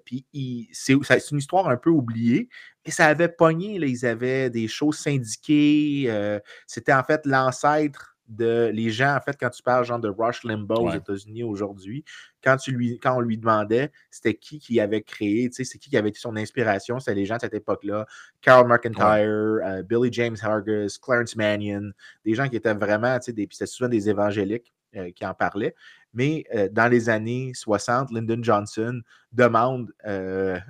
[0.05, 0.25] puis
[0.71, 2.49] c'est une histoire un peu oubliée,
[2.85, 3.77] mais ça avait pogné.
[3.77, 6.39] Là, ils avaient des choses syndiquées.
[6.65, 10.43] C'était en fait l'ancêtre de les gens, en fait, quand tu parles genre de Rush
[10.43, 12.03] Limbaugh aux États-Unis aujourd'hui,
[12.43, 15.77] quand, tu lui, quand on lui demandait c'était qui qui avait créé, tu sais, c'est
[15.77, 18.05] qui qui avait été son inspiration, c'était les gens de cette époque-là,
[18.41, 21.91] Carl McIntyre, euh, Billy James Hargis, Clarence Mannion,
[22.23, 25.75] des gens qui étaient vraiment, tu sais, c'était souvent des évangéliques euh, qui en parlaient.
[26.13, 29.01] Mais euh, dans les années 60, Lyndon Johnson
[29.31, 29.91] demande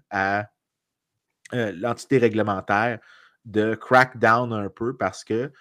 [0.09, 0.45] à
[1.53, 2.99] l'entité réglementaire
[3.45, 5.53] de crack down un peu parce que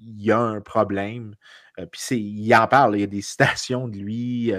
[0.00, 1.34] il y a un problème.
[1.90, 4.52] puis il en parle, il y a des citations de lui,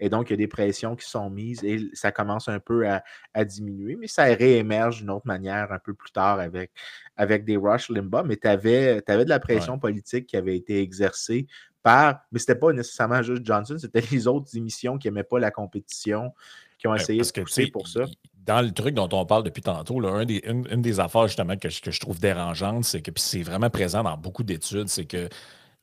[0.00, 2.86] et donc il y a des pressions qui sont mises et ça commence un peu
[2.88, 6.72] à, diminuer, mais ça réémerge d'une autre manière un peu plus tard avec,
[7.16, 8.24] avec des Rush Limbaugh.
[8.24, 11.46] Mais tu avais, de la pression politique qui avait été exercée
[11.82, 15.50] par, mais c'était pas nécessairement juste Johnson, c'était les autres émissions qui n'aimaient pas la
[15.50, 16.32] compétition,
[16.78, 18.04] qui ont essayé de pousser pour ça
[18.46, 22.00] dans le truc dont on parle depuis tantôt, des, une, des affaires justement que, je
[22.00, 25.28] trouve dérangeante, c'est que c'est vraiment présent dans beaucoup d'études, c'est que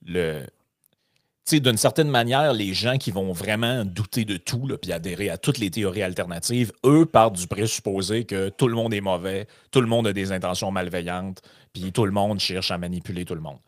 [0.05, 0.41] le.
[1.51, 5.57] d'une certaine manière, les gens qui vont vraiment douter de tout, puis adhérer à toutes
[5.57, 9.88] les théories alternatives, eux partent du présupposé que tout le monde est mauvais, tout le
[9.88, 11.41] monde a des intentions malveillantes,
[11.74, 13.59] puis tout le monde cherche à manipuler tout le monde.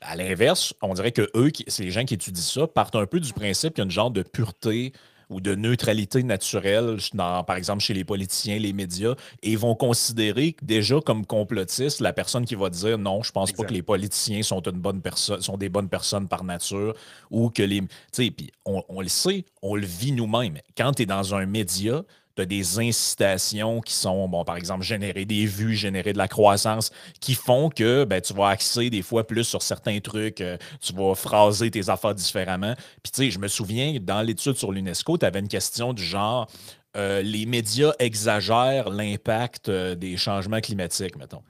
[0.00, 3.32] À l'inverse, on dirait que eux, ces gens qui étudient ça, partent un peu du
[3.32, 4.92] principe qu'il y a une genre de pureté
[5.32, 11.00] ou de neutralité naturelle, par exemple chez les politiciens, les médias, et vont considérer déjà
[11.00, 14.60] comme complotiste la personne qui va dire non, je pense pas que les politiciens sont,
[14.60, 16.94] une bonne personne, sont des bonnes personnes par nature,
[17.30, 17.80] ou que les.
[17.80, 20.58] Tu sais, puis on, on, le sait, on le vit nous-mêmes.
[20.76, 22.02] Quand tu es dans un média,
[22.34, 26.28] tu as des incitations qui sont, bon, par exemple, générer des vues, générer de la
[26.28, 30.56] croissance, qui font que ben, tu vas axer des fois plus sur certains trucs, euh,
[30.80, 32.74] tu vas phraser tes affaires différemment.
[33.02, 36.04] Puis, tu sais, je me souviens, dans l'étude sur l'UNESCO, tu avais une question du
[36.04, 36.48] genre
[36.96, 41.42] euh, les médias exagèrent l'impact euh, des changements climatiques, mettons.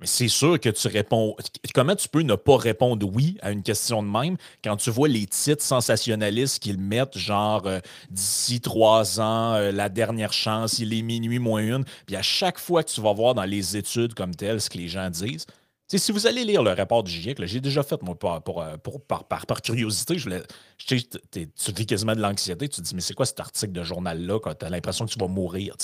[0.00, 1.34] Mais c'est sûr que tu réponds.
[1.74, 5.08] Comment tu peux ne pas répondre oui à une question de même quand tu vois
[5.08, 7.80] les titres sensationnalistes qu'ils mettent, genre euh,
[8.10, 11.84] d'ici trois ans, euh, la dernière chance, il est minuit moins une.
[12.06, 14.78] Puis à chaque fois que tu vas voir dans les études comme telles ce que
[14.78, 15.46] les gens disent,
[15.96, 18.76] si vous allez lire le rapport du GIEC, j'ai déjà fait, moi, pour, euh,
[19.06, 20.28] par, par, curiosité, je
[20.86, 24.38] tu vis quasiment de l'anxiété, tu te dis, mais c'est quoi cet article de journal-là
[24.40, 25.76] quand tu as l'impression que tu vas mourir?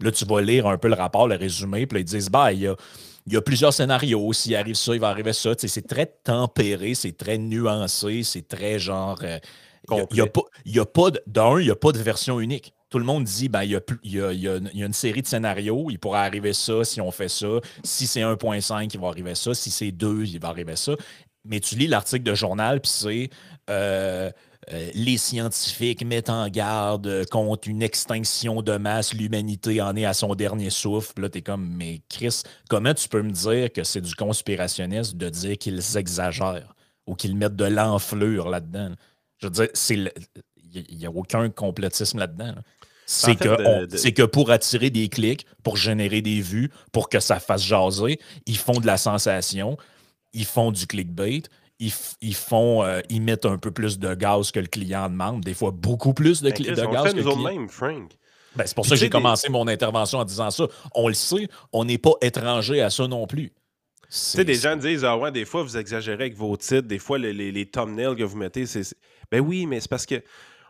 [0.00, 2.60] Là, tu vas lire un peu le rapport, le résumé, puis ils disent, bah, il
[2.60, 2.76] y a
[3.26, 4.32] il y a plusieurs scénarios.
[4.32, 5.50] S'il arrive ça, il va arriver ça.
[5.56, 9.18] C'est très tempéré, c'est très nuancé, c'est très genre.
[9.22, 9.38] Euh,
[9.90, 12.72] il n'y a, pas, y a pas d'un, il n'y a pas de version unique.
[12.92, 13.70] Tout le monde dit, ben, il,
[14.04, 17.48] y a, une série de scénarios, il pourrait arriver ça si on fait ça.
[17.82, 19.54] Si c'est 1.5, il va arriver ça.
[19.54, 20.92] Si c'est 2, il va arriver ça.
[21.46, 23.30] Mais tu lis l'article de journal, puis c'est.
[23.70, 24.30] Euh,
[24.72, 30.12] euh, les scientifiques mettent en garde contre une extinction de masse, l'humanité en est à
[30.12, 31.22] son dernier souffle.
[31.22, 35.30] Là, t'es comme, mais Chris, comment tu peux me dire que c'est du conspirationniste de
[35.30, 36.74] dire qu'ils exagèrent
[37.06, 38.90] ou qu'ils mettent de l'enflure là-dedans?
[39.38, 39.68] Je veux dire,
[40.74, 42.54] il n'y a aucun complotisme là-dedans.
[43.06, 47.62] C'est que, que pour attirer des clics, pour générer des vues, pour que ça fasse
[47.62, 49.76] jaser, ils font de la sensation,
[50.32, 51.42] ils font du clickbait,
[51.78, 55.54] ils, font, euh, ils mettent un peu plus de gaz que le client demande, des
[55.54, 57.42] fois beaucoup plus de, ben, de gaz que le client.
[57.42, 58.12] Même, Frank.
[58.54, 60.68] Ben, c'est pour ça que j'ai commencé mon intervention en disant ça.
[60.94, 63.48] On le sait, on n'est pas étranger à ça non plus.
[63.48, 66.98] Tu sais, des gens disent Ah ouais, des fois vous exagérez avec vos titres, des
[66.98, 68.94] fois les, les, thumbnails que vous mettez, c'est.
[69.30, 70.22] Ben oui, mais c'est parce que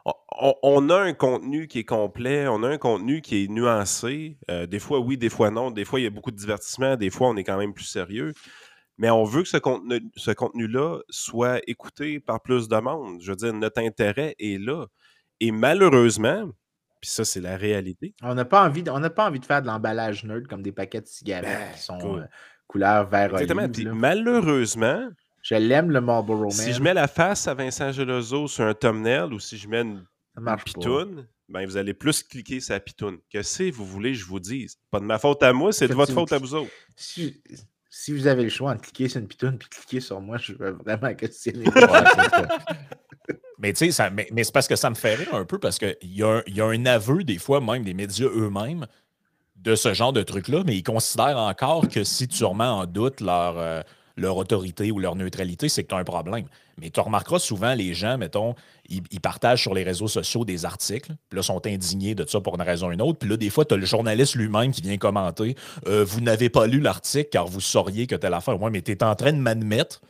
[0.05, 4.39] on, a un contenu qui est complet, on a un contenu qui est nuancé.
[4.51, 5.71] Euh, des fois oui, des fois non.
[5.71, 7.85] Des fois il y a beaucoup de divertissement, des fois on est quand même plus
[7.85, 8.33] sérieux
[8.99, 13.21] mais on veut que ce, contenu, ce contenu-là soit écouté par plus de monde.
[13.21, 14.87] Je veux dire, notre intérêt est là.
[15.41, 16.51] Et malheureusement,
[17.01, 18.15] puis ça, c'est la réalité.
[18.23, 21.01] On n'a pas, envie de, pas envie de faire de l'emballage nerd comme des paquets
[21.01, 22.25] de cigarettes ben, qui sont euh,
[22.69, 23.69] couleur vert Exactement.
[23.69, 25.09] Puis malheureusement,
[25.43, 26.51] je l'aime le Marlboro Man.
[26.53, 29.82] Si je mets la face à Vincent Gelozo sur un thumbnail ou si je mets
[29.82, 30.05] une,
[30.64, 33.18] pitoune, ben vous allez plus cliquer sur la pitoune.
[33.30, 34.78] Que si vous voulez, je vous dise.
[34.90, 36.70] Pas de ma faute à moi, c'est de votre faute à vous autres.
[36.97, 37.43] Si,
[37.90, 40.53] si vous avez le choix de cliquer sur une pitoune puis cliquer sur moi, je
[40.53, 41.64] veux vraiment questionner.
[43.59, 45.78] mais tu sais, mais, mais c'est parce que ça me fait rire un peu parce
[45.78, 48.86] qu'il y, a un, y a un aveu, des fois, même des médias eux-mêmes,
[49.57, 53.20] de ce genre de truc-là, mais ils considèrent encore que si tu remets en doute
[53.20, 53.59] leur.
[53.59, 53.82] Euh,
[54.17, 56.45] leur autorité ou leur neutralité, c'est que tu as un problème.
[56.79, 58.55] Mais tu remarqueras souvent, les gens, mettons,
[58.89, 62.55] ils, partagent sur les réseaux sociaux des articles, puis là, sont indignés de ça pour
[62.55, 63.19] une raison ou une autre.
[63.19, 65.55] Puis là, des fois, tu as le journaliste lui-même qui vient commenter
[65.87, 68.61] euh, Vous n'avez pas lu l'article car vous sauriez que telle affaire.
[68.61, 70.01] Ouais, mais tu es en train de m'admettre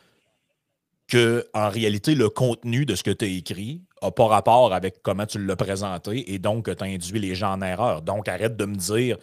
[1.07, 5.01] que, en réalité, le contenu de ce que tu as écrit n'a pas rapport avec
[5.03, 8.01] comment tu l'as présenté et donc tu as induit les gens en erreur.
[8.01, 9.17] Donc, arrête de me dire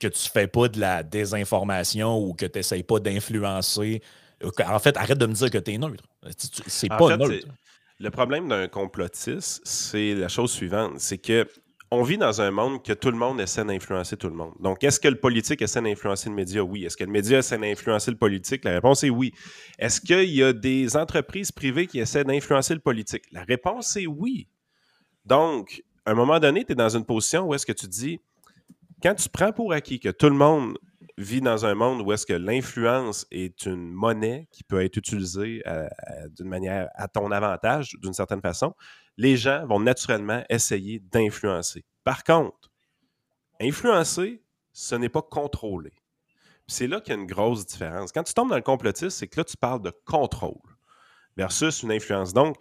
[0.00, 4.02] que tu fais pas de la désinformation ou que tu n'essayes pas d'influencer.
[4.66, 6.04] En fait, arrête de me dire que tu es neutre.
[6.66, 7.46] C'est pas neutre.
[7.98, 11.46] Le problème d'un complotiste, c'est la chose suivante, c'est que
[11.90, 14.54] on vit dans un monde que tout le monde essaie d'influencer tout le monde.
[14.60, 16.62] Donc, est-ce que le politique essaie d'influencer le média?
[16.62, 16.84] Oui.
[16.84, 18.64] Est-ce que le média essaie d'influencer le politique?
[18.64, 19.32] La réponse est oui.
[19.76, 23.24] Est-ce qu'il y a des entreprises privées qui essaient d'influencer le politique?
[23.32, 24.46] La réponse est oui.
[25.24, 28.20] Donc, à un moment donné, tu es dans une position où est-ce que tu dis,
[29.02, 30.78] quand tu prends pour acquis que tout le monde
[31.18, 35.62] vit dans un monde où est-ce que l'influence est une monnaie qui peut être utilisée
[36.36, 38.74] d'une manière à ton avantage, d'une certaine façon,
[39.16, 41.84] les gens vont naturellement essayer d'influencer.
[42.04, 42.70] Par contre,
[43.60, 44.42] influencer,
[44.72, 45.92] ce n'est pas contrôler.
[46.66, 48.12] C'est là qu'il y a une grosse différence.
[48.12, 50.76] Quand tu tombes dans le complotisme, c'est que là, tu parles de contrôle
[51.36, 52.32] versus une influence.
[52.32, 52.56] Donc,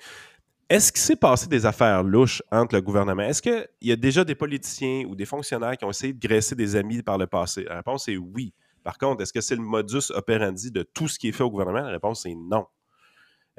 [0.69, 3.23] est-ce qu'il s'est passé des affaires louches entre le gouvernement?
[3.23, 6.55] Est-ce qu'il y a déjà des politiciens ou des fonctionnaires qui ont essayé de graisser
[6.55, 7.63] des amis par le passé?
[7.63, 8.53] La réponse est oui.
[8.83, 11.49] Par contre, est-ce que c'est le modus operandi de tout ce qui est fait au
[11.49, 11.81] gouvernement?
[11.81, 12.67] La réponse est non.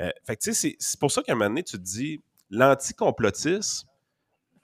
[0.01, 3.89] Euh, c'est pour ça qu'à un moment donné, tu te dis, l'anticomplotisme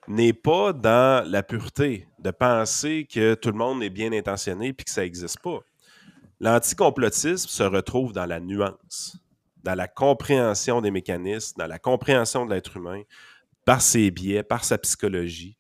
[0.07, 4.75] n'est pas dans la pureté de penser que tout le monde est bien intentionné et
[4.75, 5.59] que ça n'existe pas.
[6.39, 9.19] L'anticomplotisme se retrouve dans la nuance
[9.67, 13.03] dans la compréhension des mécanismes, dans la compréhension de l'être humain,
[13.65, 15.59] par ses biais, par sa psychologie.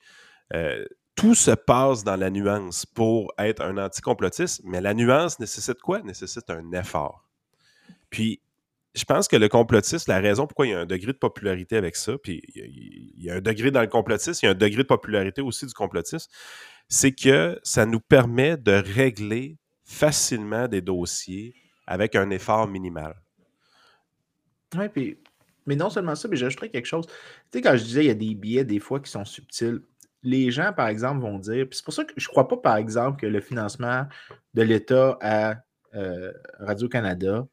[0.54, 0.86] Euh,
[1.16, 6.02] tout se passe dans la nuance pour être un anticomplotiste, mais la nuance nécessite quoi?
[6.02, 7.28] Nécessite un effort.
[8.08, 8.40] Puis,
[8.94, 11.76] je pense que le complotisme, la raison pourquoi il y a un degré de popularité
[11.76, 14.54] avec ça, puis il y a un degré dans le complotisme, il y a un
[14.54, 16.30] degré de popularité aussi du complotisme,
[16.88, 21.54] c'est que ça nous permet de régler facilement des dossiers
[21.88, 23.16] avec un effort minimal.
[25.66, 27.06] Mais non seulement ça, mais j'ajouterais quelque chose.
[27.06, 27.14] Tu
[27.54, 29.80] sais, quand je disais il y a des billets des fois qui sont subtils,
[30.22, 32.76] les gens, par exemple, vont dire, c'est pour ça que je ne crois pas, par
[32.76, 34.06] exemple, que le financement
[34.54, 35.56] de l'État à
[35.94, 37.46] euh, Radio-Canada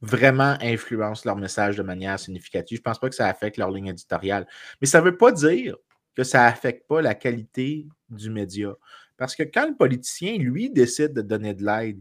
[0.00, 2.78] vraiment influence leur message de manière significative.
[2.78, 4.46] Je ne pense pas que ça affecte leur ligne éditoriale.
[4.80, 5.76] Mais ça ne veut pas dire
[6.14, 8.74] que ça n'affecte pas la qualité du média.
[9.16, 12.00] Parce que quand le politicien, lui, décide de donner de l'aide,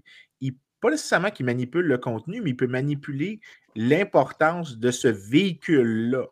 [0.80, 3.40] pas nécessairement qu'il manipule le contenu, mais il peut manipuler
[3.76, 6.26] l'importance de ce véhicule-là.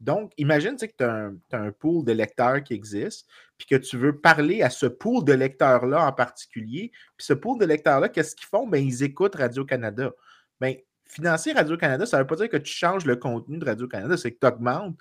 [0.00, 4.18] Donc, imagine que tu as, un pool de lecteurs qui existe, puis que tu veux
[4.18, 6.90] parler à ce pool de lecteurs-là en particulier.
[7.16, 8.66] Puis ce pool de lecteurs-là, qu'est-ce qu'ils font?
[8.66, 10.12] Ben, ils écoutent Radio-Canada.
[10.60, 10.74] Bien,
[11.06, 14.32] financer Radio-Canada, ça ne veut pas dire que tu changes le contenu de Radio-Canada, c'est
[14.32, 14.98] que tu augmentes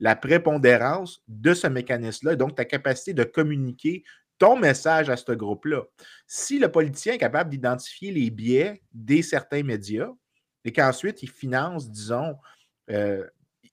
[0.00, 4.04] la prépondérance de ce mécanisme-là, donc ta capacité de communiquer
[4.38, 5.82] ton message à ce groupe-là.
[6.26, 10.10] Si le politicien est capable d'identifier les biais des certains médias
[10.64, 12.36] et qu'ensuite il finance, disons,
[12.90, 13.24] euh,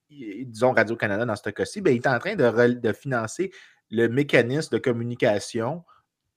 [0.10, 3.52] disons Radio-Canada dans ce cas-ci, ben, il est en train de, financer
[3.90, 5.84] le mécanisme de communication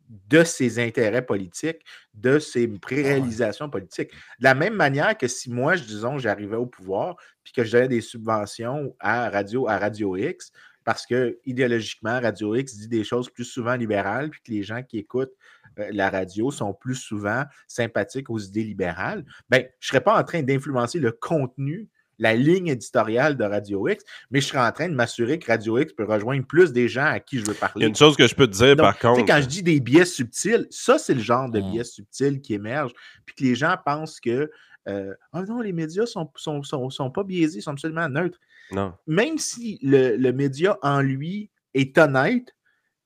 [0.09, 1.81] de ses intérêts politiques,
[2.13, 4.11] de ses préréalisations politiques.
[4.39, 7.89] De la même manière que si moi, disons, j'arrivais au pouvoir puis que je donnais
[7.89, 10.53] des subventions à Radio, à Radio X,
[10.85, 14.83] parce que idéologiquement, Radio X dit des choses plus souvent libérales, puis que les gens
[14.83, 15.35] qui écoutent
[15.79, 20.19] euh, la radio sont plus souvent sympathiques aux idées libérales, ben, je ne serais pas
[20.19, 24.71] en train d'influencer le contenu, la ligne éditoriale de Radio X, mais je serais en
[24.71, 27.55] train de m'assurer que Radio X peut rejoindre plus des gens à qui je veux
[27.55, 27.75] parler.
[27.77, 29.25] Il y a une chose que je peux te dire, par contre.
[29.27, 31.71] Quand je dis des biais subtils, ça, c'est le genre de mmh.
[31.73, 32.93] biais subtils qui émerge,
[33.27, 34.51] puis que les gens pensent que
[34.87, 38.09] euh, ah non, les médias ne sont, sont, sont, sont, pas biaisés, ils sont absolument
[38.09, 38.39] neutres.
[38.71, 38.95] Non.
[39.07, 42.55] Même si le, média en lui est honnête,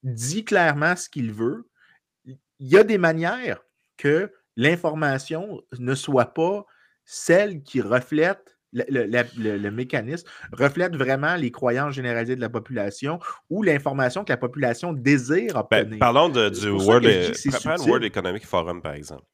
[0.02, 1.68] dit clairement ce qu'il veut,
[2.24, 3.60] il y a des manières
[3.96, 6.64] que l'information ne soit pas
[7.04, 14.24] celle qui reflète le, mécanisme reflète vraiment les croyances généralisées de la population ou l'information
[14.24, 15.98] que la population désire ben, obtenir.
[15.98, 19.24] parlons du World Economic Forum, par exemple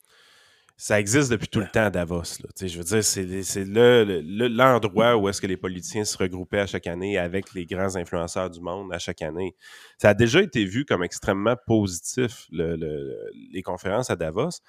[0.76, 2.40] ça existe depuis tout le temps à Davos.
[2.40, 2.48] Là.
[2.60, 7.16] Je veux dire, c'est l'endroit où est-ce que les politiciens se regroupaient à chaque année
[7.16, 9.54] avec les grands influenceurs du monde à chaque année.
[9.98, 14.60] Ça a déjà été vu comme extrêmement positif, les conférences à Davos.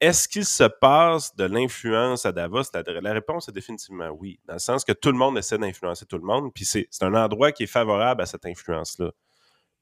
[0.00, 2.64] Est-ce qu'il se passe de l'influence à Davos?
[2.74, 6.04] La, la, réponse est définitivement oui, dans le sens que tout le monde essaie d'influencer
[6.04, 9.12] tout le monde, puis c'est un endroit qui est favorable à cette influence-là.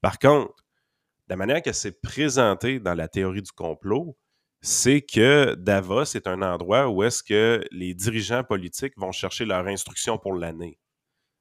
[0.02, 0.54] Par contre,
[1.28, 4.18] la manière que c'est présenté dans la théorie du complot,
[4.62, 9.66] c'est que Davos est un endroit où est-ce que les dirigeants politiques vont chercher leur
[9.66, 10.78] instruction pour l'année.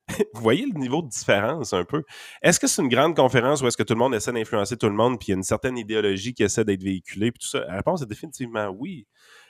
[0.33, 2.03] Vous voyez le niveau de différence un peu?
[2.41, 4.87] Est-ce que c'est une grande conférence où est-ce que tout le monde essaie d'influencer tout
[4.87, 7.47] le monde, puis il y a une certaine idéologie qui essaie d'être véhiculée, puis tout
[7.47, 7.63] ça?
[7.67, 9.05] La réponse est définitivement oui.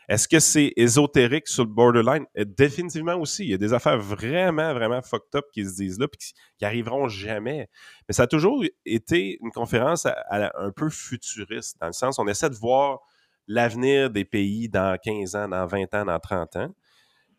[0.09, 2.25] Est-ce que c'est ésotérique sur le borderline?
[2.37, 3.45] Euh, définitivement aussi.
[3.45, 6.65] Il y a des affaires vraiment, vraiment fucked up qui se disent là, puis qui,
[6.65, 7.69] arriveront jamais.
[8.07, 12.49] Mais ça a toujours été une conférence un peu futuriste, dans le sens on essaie
[12.49, 12.99] de voir
[13.47, 16.75] l'avenir des pays dans 15 ans, dans 20 ans, dans 30 ans.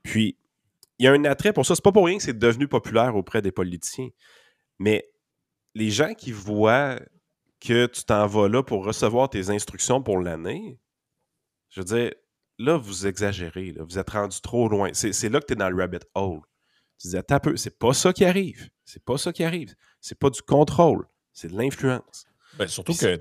[0.03, 0.37] Puis,
[0.99, 1.75] il y a un attrait pour ça.
[1.75, 4.09] C'est pas pour rien que c'est devenu populaire auprès des politiciens.
[4.79, 5.09] Mais
[5.75, 6.99] les gens qui voient
[7.61, 10.79] que tu t'en vas là pour recevoir tes instructions pour l'année,
[11.71, 12.13] je veux dire,
[12.59, 13.75] là, vous exagérez.
[13.79, 14.91] Vous êtes rendu trop loin.
[14.93, 16.41] C'est là que tu es dans le rabbit hole.
[16.99, 18.69] Tu disais, t'as peu, c'est pas ça qui arrive.
[18.85, 19.75] C'est pas ça qui arrive.
[20.01, 21.07] C'est pas du contrôle.
[21.33, 22.27] C'est de l'influence.
[22.59, 23.19] Ben, surtout que,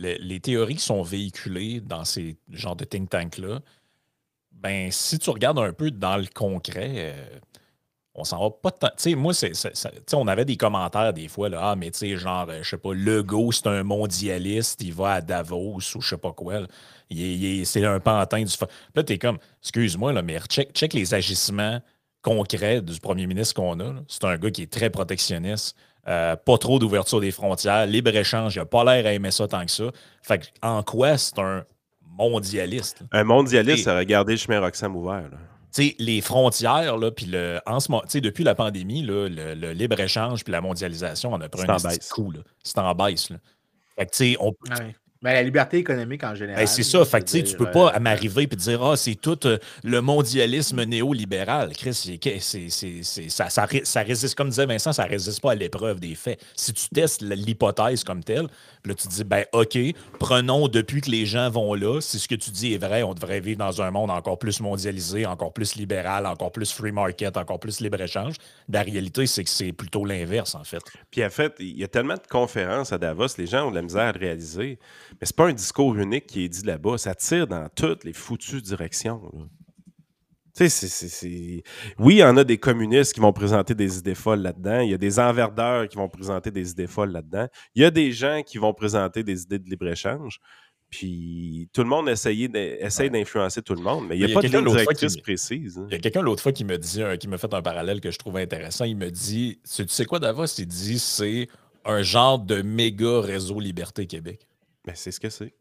[0.00, 3.60] les, les théories qui sont véhiculées dans ces genres de think tanks-là,
[4.52, 7.38] ben, si tu regardes un peu dans le concret, euh,
[8.14, 8.88] on s'en va pas tant.
[8.88, 9.52] Tu sais, moi, c'est,
[10.12, 12.78] on avait des commentaires des fois, là, ah, mais tu sais, genre, euh, je sais
[12.78, 16.66] pas, Legault, c'est un mondialiste, il va à Davos ou je sais pas quoi.
[17.10, 18.54] c'est un pantin du.
[18.94, 21.80] Là, t'es comme, excuse-moi, là, mais check, check les agissements
[22.22, 23.94] concrets du premier ministre qu'on a.
[24.08, 25.74] C'est un gars qui est très protectionniste.
[26.08, 29.64] Euh, pas trop d'ouverture des frontières, libre-échange, il n'a pas l'air à aimer ça tant
[29.64, 29.84] que ça.
[30.22, 31.64] Fait en quoi c'est un
[32.02, 33.02] mondialiste?
[33.12, 35.30] Un mondialiste, ça regarder le chemin Roxham ouvert.
[35.98, 39.28] les frontières, là, puis le, en ce moment, depuis la pandémie, le,
[39.72, 41.76] libre-échange puis la mondialisation, on a pris un
[42.10, 42.32] coup.
[42.62, 43.28] C'est en baisse.
[43.98, 44.54] Fait que, on,
[45.22, 46.66] mais la liberté économique en général.
[46.66, 47.04] c'est ça.
[47.04, 50.82] Fait que, tu peux pas euh, m'arriver et dire Ah, c'est tout euh, le mondialisme
[50.84, 51.72] néolibéral.
[51.76, 52.18] Chris,
[53.28, 56.40] ça, ça, résiste, comme disait Vincent, ça résiste pas à l'épreuve des faits.
[56.54, 58.46] Si tu testes l'hypothèse comme telle,
[58.84, 59.78] là, tu dis ben OK,
[60.18, 63.14] prenons depuis que les gens vont là, si ce que tu dis est vrai, on
[63.14, 67.36] devrait vivre dans un monde encore plus mondialisé, encore plus libéral, encore plus free market,
[67.36, 68.34] encore plus libre-échange.
[68.68, 70.82] La réalité, c'est que c'est plutôt l'inverse, en fait.
[71.10, 73.76] Puis en fait, il y a tellement de conférences à Davos, les gens ont de
[73.76, 74.78] la misère à réaliser.
[75.12, 76.98] Mais c'est pas un discours unique qui est dit là-bas.
[76.98, 79.20] Ça tire dans toutes les foutues directions.
[80.60, 81.62] Tu sais,
[81.98, 84.80] Oui, il y en a des communistes qui vont présenter des idées folles là-dedans.
[84.80, 87.46] Il y a des enverdeurs qui vont présenter des idées folles là-dedans.
[87.74, 90.38] Il y a des gens qui vont présenter des idées de libre-échange.
[90.90, 94.48] Puis tout le monde essaye d'influencer tout le monde, mais il n'y a, pas de
[94.48, 95.78] directrice précise.
[95.78, 95.86] Hein.
[95.88, 98.10] Il y a quelqu'un l'autre fois qui me dit, qui m'a fait un parallèle que
[98.10, 98.84] je trouvais intéressant.
[98.84, 100.46] Il me dit, tu sais quoi Davos?
[100.58, 101.48] Il dit c'est
[101.84, 104.46] un genre de méga réseau Liberté Québec.
[104.84, 105.54] Ben, c'est ce que c'est.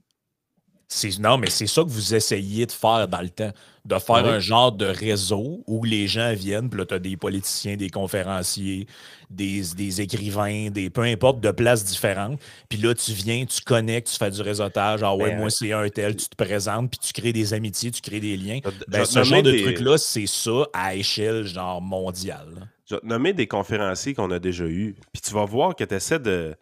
[1.19, 3.51] Non, mais c'est ça que vous essayez de faire dans le temps.
[3.85, 7.15] De faire un genre de réseau où les gens viennent, puis là, tu as des
[7.15, 8.87] politiciens, des conférenciers,
[9.29, 12.39] des, écrivains, des peu importe, de places différentes.
[12.67, 15.01] Puis là, tu viens, tu connectes, tu fais du réseautage.
[15.01, 17.91] Ah ouais, ben, moi, c'est un tel, tu te présentes, puis tu crées des amitiés,
[17.91, 18.59] tu crées des liens.
[18.87, 22.69] Ben, ce genre de truc-là, c'est ça à échelle genre mondiale.
[22.87, 24.95] Je vais te nommer des conférenciers qu'on a déjà eus.
[25.13, 26.55] Puis tu vas voir que tu essaies de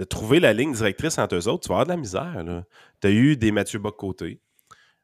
[0.00, 2.64] de trouver la ligne directrice entre eux autres, tu vas avoir de la misère.
[3.02, 4.40] Tu as eu des Mathieu Bock-Côté,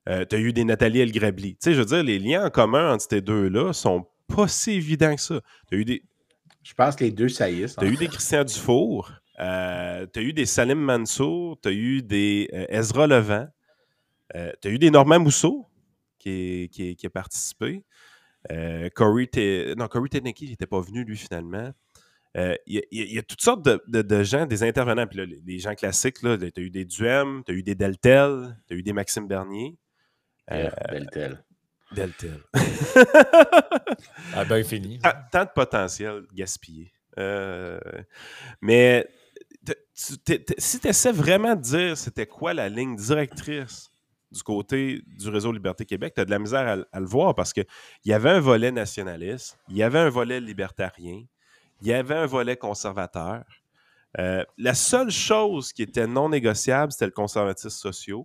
[0.09, 1.53] euh, tu as eu des Nathalie Elgrabli.
[1.53, 4.73] Tu sais, je veux dire, les liens en commun entre ces deux-là sont pas si
[4.73, 5.43] évidents que ça.
[5.69, 6.03] Tu as eu des.
[6.63, 7.77] Je pense que les deux saillissent.
[7.77, 11.73] Tu as eu des Christian Dufour, euh, tu as eu des Salim Mansour, tu as
[11.73, 13.49] eu des euh, Ezra Levent,
[14.33, 15.67] tu as eu des Normand Mousseau
[16.19, 17.85] qui, qui, qui a participé.
[18.95, 19.29] Corey,
[19.77, 21.71] non, Corey Teneki n'était pas venu, lui, finalement.
[22.37, 25.07] Euh, il y, a toutes sortes de, gens, des intervenants.
[25.07, 28.59] Puis là, les, gens classiques, tu as eu des Duhem, tu as eu des Deltel,
[28.69, 29.79] tu as eu des Maxime Bernier.
[30.51, 31.43] Euh, Deltel.
[31.93, 32.43] Deltel.
[34.35, 34.99] ah ben fini.
[35.33, 36.93] Tant, de potentiel gaspillé.
[37.19, 37.81] Euh,
[38.61, 39.09] mais
[39.95, 43.89] si tu essaies vraiment de dire c'était quoi la ligne directrice
[44.31, 47.35] du côté du réseau Liberté Québec, tu as de la misère à, à le voir
[47.35, 47.65] parce qu'il
[48.05, 51.23] y avait un volet nationaliste, il y avait un volet libertarien,
[51.81, 53.45] il y avait un volet conservateur.
[54.19, 58.21] Euh, la seule chose qui était non négociable, c'était le conservatisme social.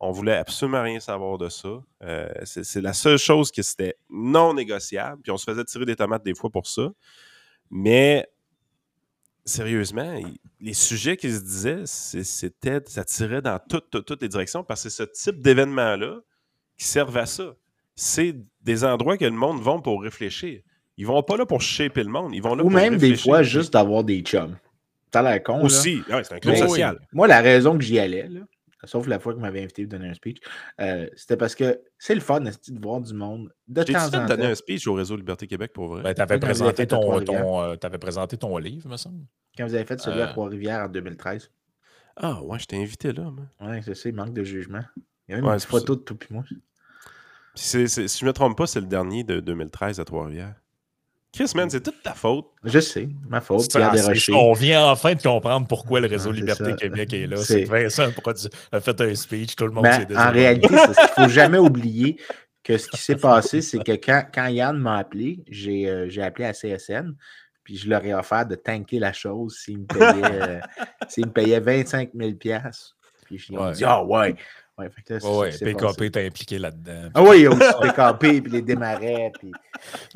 [0.00, 1.82] On voulait absolument rien savoir de ça.
[2.02, 5.20] Euh, c'est la seule chose qui était non négociable.
[5.22, 6.88] Puis on se faisait tirer des tomates des fois pour ça.
[7.70, 8.26] Mais
[9.44, 10.20] sérieusement,
[10.60, 14.88] les sujets qui se disaient, c'était, ça tirait dans toutes, toutes les directions parce que
[14.88, 16.20] c'est ce type d'événement-là
[16.76, 17.54] qui servent à ça.
[17.96, 20.62] C'est des endroits que le monde va pour réfléchir.
[20.98, 22.34] Ils vont pas là pour shaper le monde.
[22.34, 24.56] Ils vont là Ou même des fois juste d'avoir des chums.
[25.10, 25.62] T'as l'air con.
[25.62, 26.98] Aussi, c'est un club social.
[27.12, 28.40] Moi, la raison que j'y allais, là,
[28.84, 30.38] sauf la fois que m'avait invité à donner un speech,
[30.80, 34.26] euh, c'était parce que c'est le fun de voir du monde de temps en temps.
[34.26, 36.02] donné un speech au réseau Liberté Québec pour vrai?
[36.02, 39.24] Ben, tu avais, présenté ton, ton, euh, avais présenté ton livre, me semble.
[39.56, 40.32] Quand vous avez fait celui à euh.
[40.32, 41.50] Trois-Rivières en 2013.
[42.16, 43.32] Ah ouais, je t'ai invité là.
[43.60, 44.82] Ouais, c'est ça, il manque de jugement.
[45.28, 46.42] Il y a même une photo de tout puis moi.
[47.54, 50.56] si je ne me trompe pas, c'est le dernier de 2013 à Trois-Rivières.
[51.32, 52.46] Chris, man, c'est toute ta faute.
[52.64, 53.68] Je sais, ma faute.
[54.32, 57.36] on vient enfin de comprendre pourquoi le réseau Liberté Québec est là.
[57.36, 58.10] C'est Vincent
[58.72, 62.18] a fait un speech, tout le monde s'est En réalité, il ne faut jamais oublier
[62.64, 66.44] que ce qui s'est passé, c'est que quand, quand Yann m'a appelé, j'ai euh, appelé
[66.44, 67.14] à CSN,
[67.62, 70.60] puis je leur ai offert de tanker la chose s'ils me payaient, euh,
[71.18, 72.32] me payaient 25 000
[73.24, 74.34] Puis ils ont dit, ah ouais,
[74.78, 77.10] Ouais, PKP était impliqué là-dedans.
[77.14, 79.32] Ah oui, il y a aussi PKP, puis les démarrais.
[79.38, 79.50] Puis...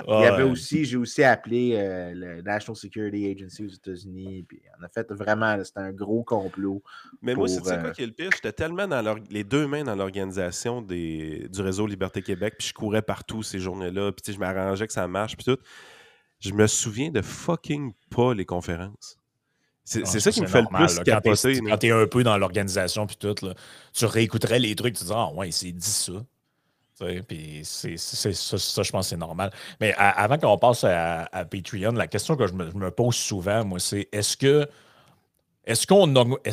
[0.07, 4.45] il y avait aussi, j'ai aussi appelé euh, le National Security Agency aux États-Unis.
[4.49, 6.83] Puis on a fait vraiment, c'était un gros complot.
[7.21, 8.31] Mais moi, c'est quoi euh, qui est le pire?
[8.33, 13.03] J'étais tellement dans les deux mains dans l'organisation du réseau Liberté Québec, puis je courais
[13.03, 15.59] partout ces journées-là, puis je m'arrangeais que ça marche, puis tout.
[16.39, 19.22] Je me souviens de fucking pas les conférences.
[19.85, 21.03] C'est Ah, ça qui me fait normal, le plus là.
[21.17, 21.61] Quand t'es- capoter.
[21.61, 23.55] Quand un peu dans l'organisation, puis tout, là,
[23.93, 26.13] tu réécouterais les trucs, tu te dis, ah ouais, c'est dit ça.
[27.27, 29.51] Puis c'est c'est- ça, ça, je pense c'est normal.
[29.81, 32.91] Mais à- avant qu'on passe à, à Patreon, la question que je me, je me
[32.93, 34.69] pose souvent, moi, c'est est-ce que
[35.65, 36.07] est-ce qu'on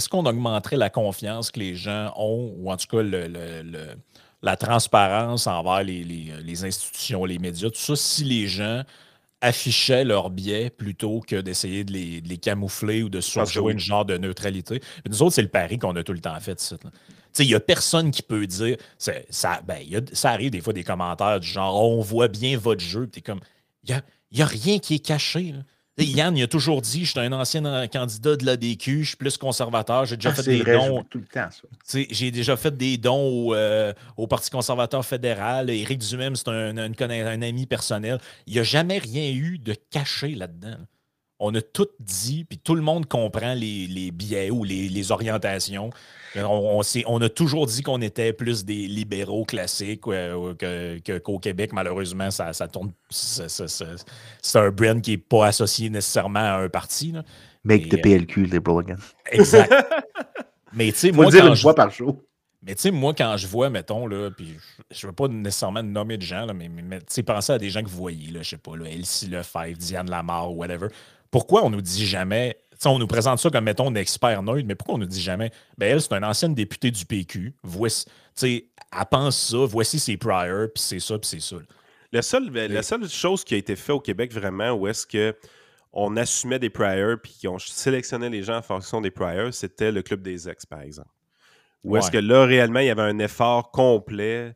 [0.09, 3.95] qu'on augmenterait la confiance que les gens ont, ou en tout cas le- le- le-
[4.41, 8.81] la transparence envers les, les- les institutions, les médias, tout ça, si les gens
[9.41, 13.79] affichaient leurs biais plutôt que d'essayer de les, de les camoufler ou de surjouer une
[13.79, 14.79] genre de neutralité.
[14.79, 16.75] Puis nous autres, c'est le pari qu'on a tout le temps fait.
[17.39, 18.75] Il n'y a personne qui peut dire.
[18.97, 22.27] Ça, ben, il y a- ça arrive des fois des commentaires du genre on voit
[22.27, 23.09] bien votre jeu.
[23.25, 23.39] Comme.
[23.85, 25.53] Il n'y a, y a rien qui est caché.
[25.53, 25.59] là.
[26.05, 29.37] Yann, il a toujours dit Je suis un ancien candidat de l'ADQ, je suis plus
[29.37, 31.03] conservateur, j'ai déjà Ah, fait des vrai, dons.
[31.09, 31.99] tout le temps, ça.
[32.09, 35.69] J'ai déjà fait des dons au, euh, au Parti conservateur fédéral.
[35.69, 38.19] Éric Duhem, c'est un, un ami personnel.
[38.47, 40.77] Il n'y a jamais rien eu de caché là-dedans.
[41.39, 45.11] On a tout dit, puis tout le monde comprend les, les biais ou les, les
[45.11, 45.89] orientations.
[46.35, 51.71] On, on a toujours dit qu'on était plus des libéraux classiques euh, qu'au Québec.
[51.71, 52.91] Malheureusement, ça, ça tourne.
[53.09, 57.11] C'est un brand qui n'est pas associé nécessairement à un parti.
[57.13, 57.23] là.
[57.63, 58.97] Make Et, the PLQ liberal again.
[59.31, 59.73] Exact.
[60.73, 62.21] Mais tu sais, moi, dire quand une je- fois par jour.
[62.61, 64.55] mais tu sais, moi, quand je vois, mettons, là, puis
[64.91, 67.57] je ne veux pas nécessairement nommer de gens, là, mais, mais, tu sais, pensez à
[67.57, 70.89] des gens que vous voyez, là, je sais pas, là, Elsie Lefebvre, Diane Lamar, whatever.
[71.31, 74.75] Pourquoi on nous dit jamais, on nous présente ça comme, mettons, un expert neutre, mais
[74.75, 78.11] pourquoi on nous dit jamais, ben elle, c'est une ancienne députée du PQ, voici, tu
[78.35, 78.65] sais,
[78.97, 81.57] elle pense ça, voici ses priors, puis c'est ça, puis c'est ça.
[81.57, 81.61] là.
[82.11, 85.35] La seule, la seule chose qui a été faite au Québec vraiment où est-ce que
[85.93, 90.01] on assumait des priors puis qu'on sélectionnait les gens en fonction des priors, c'était le
[90.01, 91.09] club des ex, par exemple.
[91.83, 94.55] Où est-ce que là, réellement, il y avait un effort complet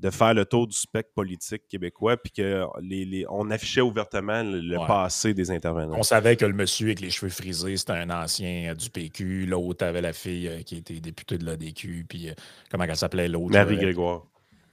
[0.00, 4.42] de faire le tour du spectre politique québécois, puis que les, les- on affichait ouvertement
[4.42, 4.86] le, le Ouais.
[4.86, 5.96] passé des intervenants.
[5.96, 9.46] On savait que le monsieur avec les cheveux frisés, c'était un ancien euh, du PQ,
[9.46, 12.32] l'autre avait la fille euh, qui était députée de l'ADQ, puis euh,
[12.70, 13.52] comment elle s'appelait l'autre?
[13.52, 13.82] Marie là?
[13.82, 14.24] Grégoire.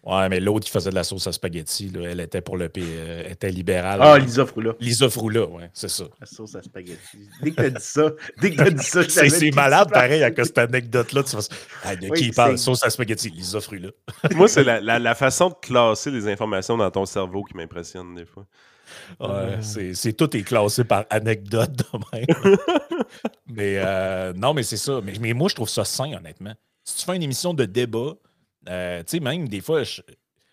[0.03, 2.69] Ouais, mais l'autre qui faisait de la sauce à spaghetti, là, elle était pour le
[2.69, 3.99] P, euh, était libérale.
[4.01, 4.73] Ah, Lisa Froula.
[4.79, 6.05] Lisa Froula, ouais, c'est ça.
[6.19, 6.97] La sauce à spaghetti.
[7.43, 10.37] Dès que t'as dit ça, dès que t'as dit ça, C'est malade, pareil, à cause
[10.37, 11.21] de cette anecdote-là.
[11.23, 11.35] Tu
[11.83, 12.57] ah, de Oui, qui il parle?
[12.57, 13.89] Sauce à spaghetti, Lisa Froula.
[14.35, 18.15] Moi, c'est la, la- la façon de classer les informations dans ton cerveau qui m'impressionne
[18.15, 18.47] des fois.
[19.19, 22.25] Ouais, c'est c'est- tout est classé par anecdote de même.
[23.47, 24.99] mais euh, non, mais c'est ça.
[25.03, 26.53] Mais, mais moi, je trouve ça sain, honnêtement.
[26.83, 28.15] Si tu fais une émission de débat,
[28.70, 30.01] euh, tu sais, même des fois, je-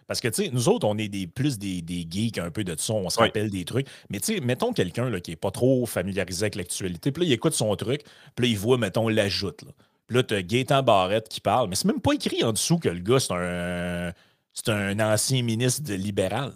[0.06, 2.64] parce que, tu sais, nous autres, on est des, plus des, des geeks un peu
[2.64, 3.26] de ça, on se Oui.
[3.26, 3.86] rappelle des trucs.
[4.08, 7.28] Mais, tu sais, mettons quelqu'un là, qui n'est pas trop familiarisé avec l'actualité, puis là,
[7.28, 8.02] il écoute son truc,
[8.34, 9.62] puis là, il voit, mettons, l'ajoute.
[9.62, 9.72] Là.
[10.06, 12.78] Puis là, tu as Gaétan Barrette qui parle, mais c'est même pas écrit en dessous
[12.78, 14.12] que le gars, c'est un,
[14.54, 16.52] c'est un ancien ministre de libéral.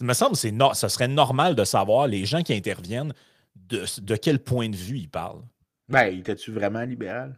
[0.00, 3.12] Il me semble que c'est no- ça serait normal de savoir les gens qui interviennent
[3.54, 5.42] de, de quel point de vue ils parlent.
[5.90, 7.36] Ben, il était-tu vraiment libéral?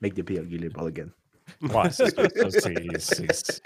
[0.00, 1.08] Make the PLQ liberal again.
[1.62, 3.60] Ouais, c'est ça,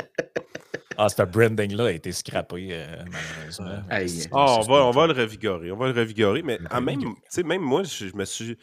[0.97, 3.83] Ah, ce branding-là a été scrappé, euh, malheureusement.
[4.33, 5.73] On, va, on va le revigorer.
[5.73, 7.15] On va le revigorer, mais même,
[7.45, 8.57] même moi, je, je me suis.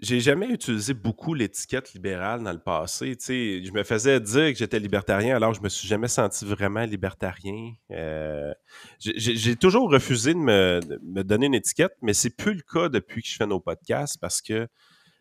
[0.00, 3.18] J'ai jamais utilisé beaucoup l'étiquette libérale dans le passé.
[3.20, 7.72] Je me faisais dire que j'étais libertarien, alors je me suis jamais senti vraiment libertarien.
[7.90, 8.50] Euh,
[8.98, 12.88] j'ai toujours refusé de me, de me donner une étiquette, mais c'est plus le cas
[12.88, 14.68] depuis que je fais nos podcasts parce que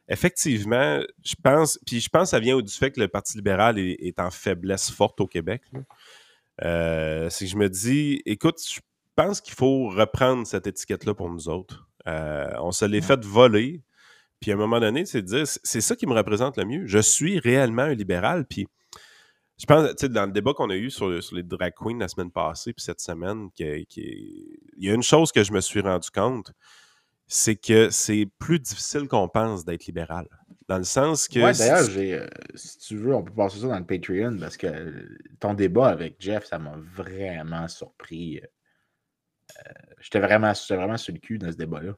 [0.10, 3.78] effectivement, je pense, puis je pense que ça vient du fait que le Parti libéral
[3.78, 5.62] est, est en faiblesse forte au Québec.
[6.64, 8.80] Euh, c'est que je me dis, écoute, je
[9.16, 11.88] pense qu'il faut reprendre cette étiquette-là pour nous autres.
[12.07, 13.82] Euh, on se l'est fait voler.
[14.39, 16.88] Puis à un moment donné, c'est de dire, c'est ça qui me représente le mieux.
[16.88, 18.45] Je suis réellement un libéral.
[18.45, 18.68] Puis
[19.57, 21.99] je pense, tu sais, dans le débat qu'on a eu sur, sur les drag queens
[21.99, 23.86] la semaine passée, puis cette semaine, il
[24.78, 26.53] y a une chose que je me suis rendu compte,
[27.30, 30.28] c'est que c'est plus difficile qu'on pense d'être libéral.
[30.68, 31.40] Dans le sens que.
[31.40, 33.86] Ouais, si d'ailleurs, tu- j'ai, euh, si tu veux, on peut passer ça dans le
[33.86, 38.40] Patreon parce que euh, ton débat avec Jeff, ça m'a vraiment surpris.
[38.40, 39.62] Euh,
[40.00, 41.94] j'étais vraiment, vraiment sur le cul dans ce débat-là.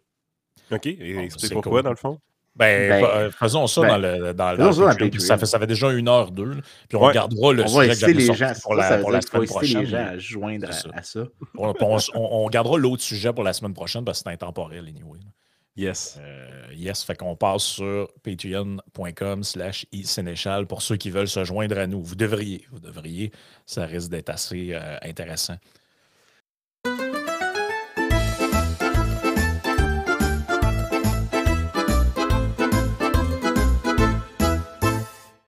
[0.72, 1.84] OK, et Bon, explique c'est pourquoi, cool.
[1.84, 2.20] dans le fond?
[2.56, 5.46] Ben, Ben, euh, faisons ça ben, dans le dans, faisons dans ça dans ça, fait,
[5.46, 6.46] ça fait déjà une heure, deux.
[6.54, 6.62] là.
[6.90, 7.08] Puis on Ouais.
[7.08, 9.48] regardera le on sujet que inciter j'avais les gens, pour ça, la, pour semaine les
[9.48, 9.86] prochaine.
[9.86, 11.24] gens à se joindre à, à ça.
[11.58, 14.80] On, on- on- on gardera l'autre sujet pour la semaine prochaine parce que c'est intemporel,
[14.88, 15.20] anyway.
[15.78, 16.20] Yes.
[16.22, 21.78] Euh, yes, fait qu'on passe sur patreon.com slash isénéchal pour ceux qui veulent se joindre
[21.78, 22.04] à nous.
[22.04, 23.32] Vous devriez, vous devriez.
[23.66, 25.56] Ça risque d'être assez euh, intéressant.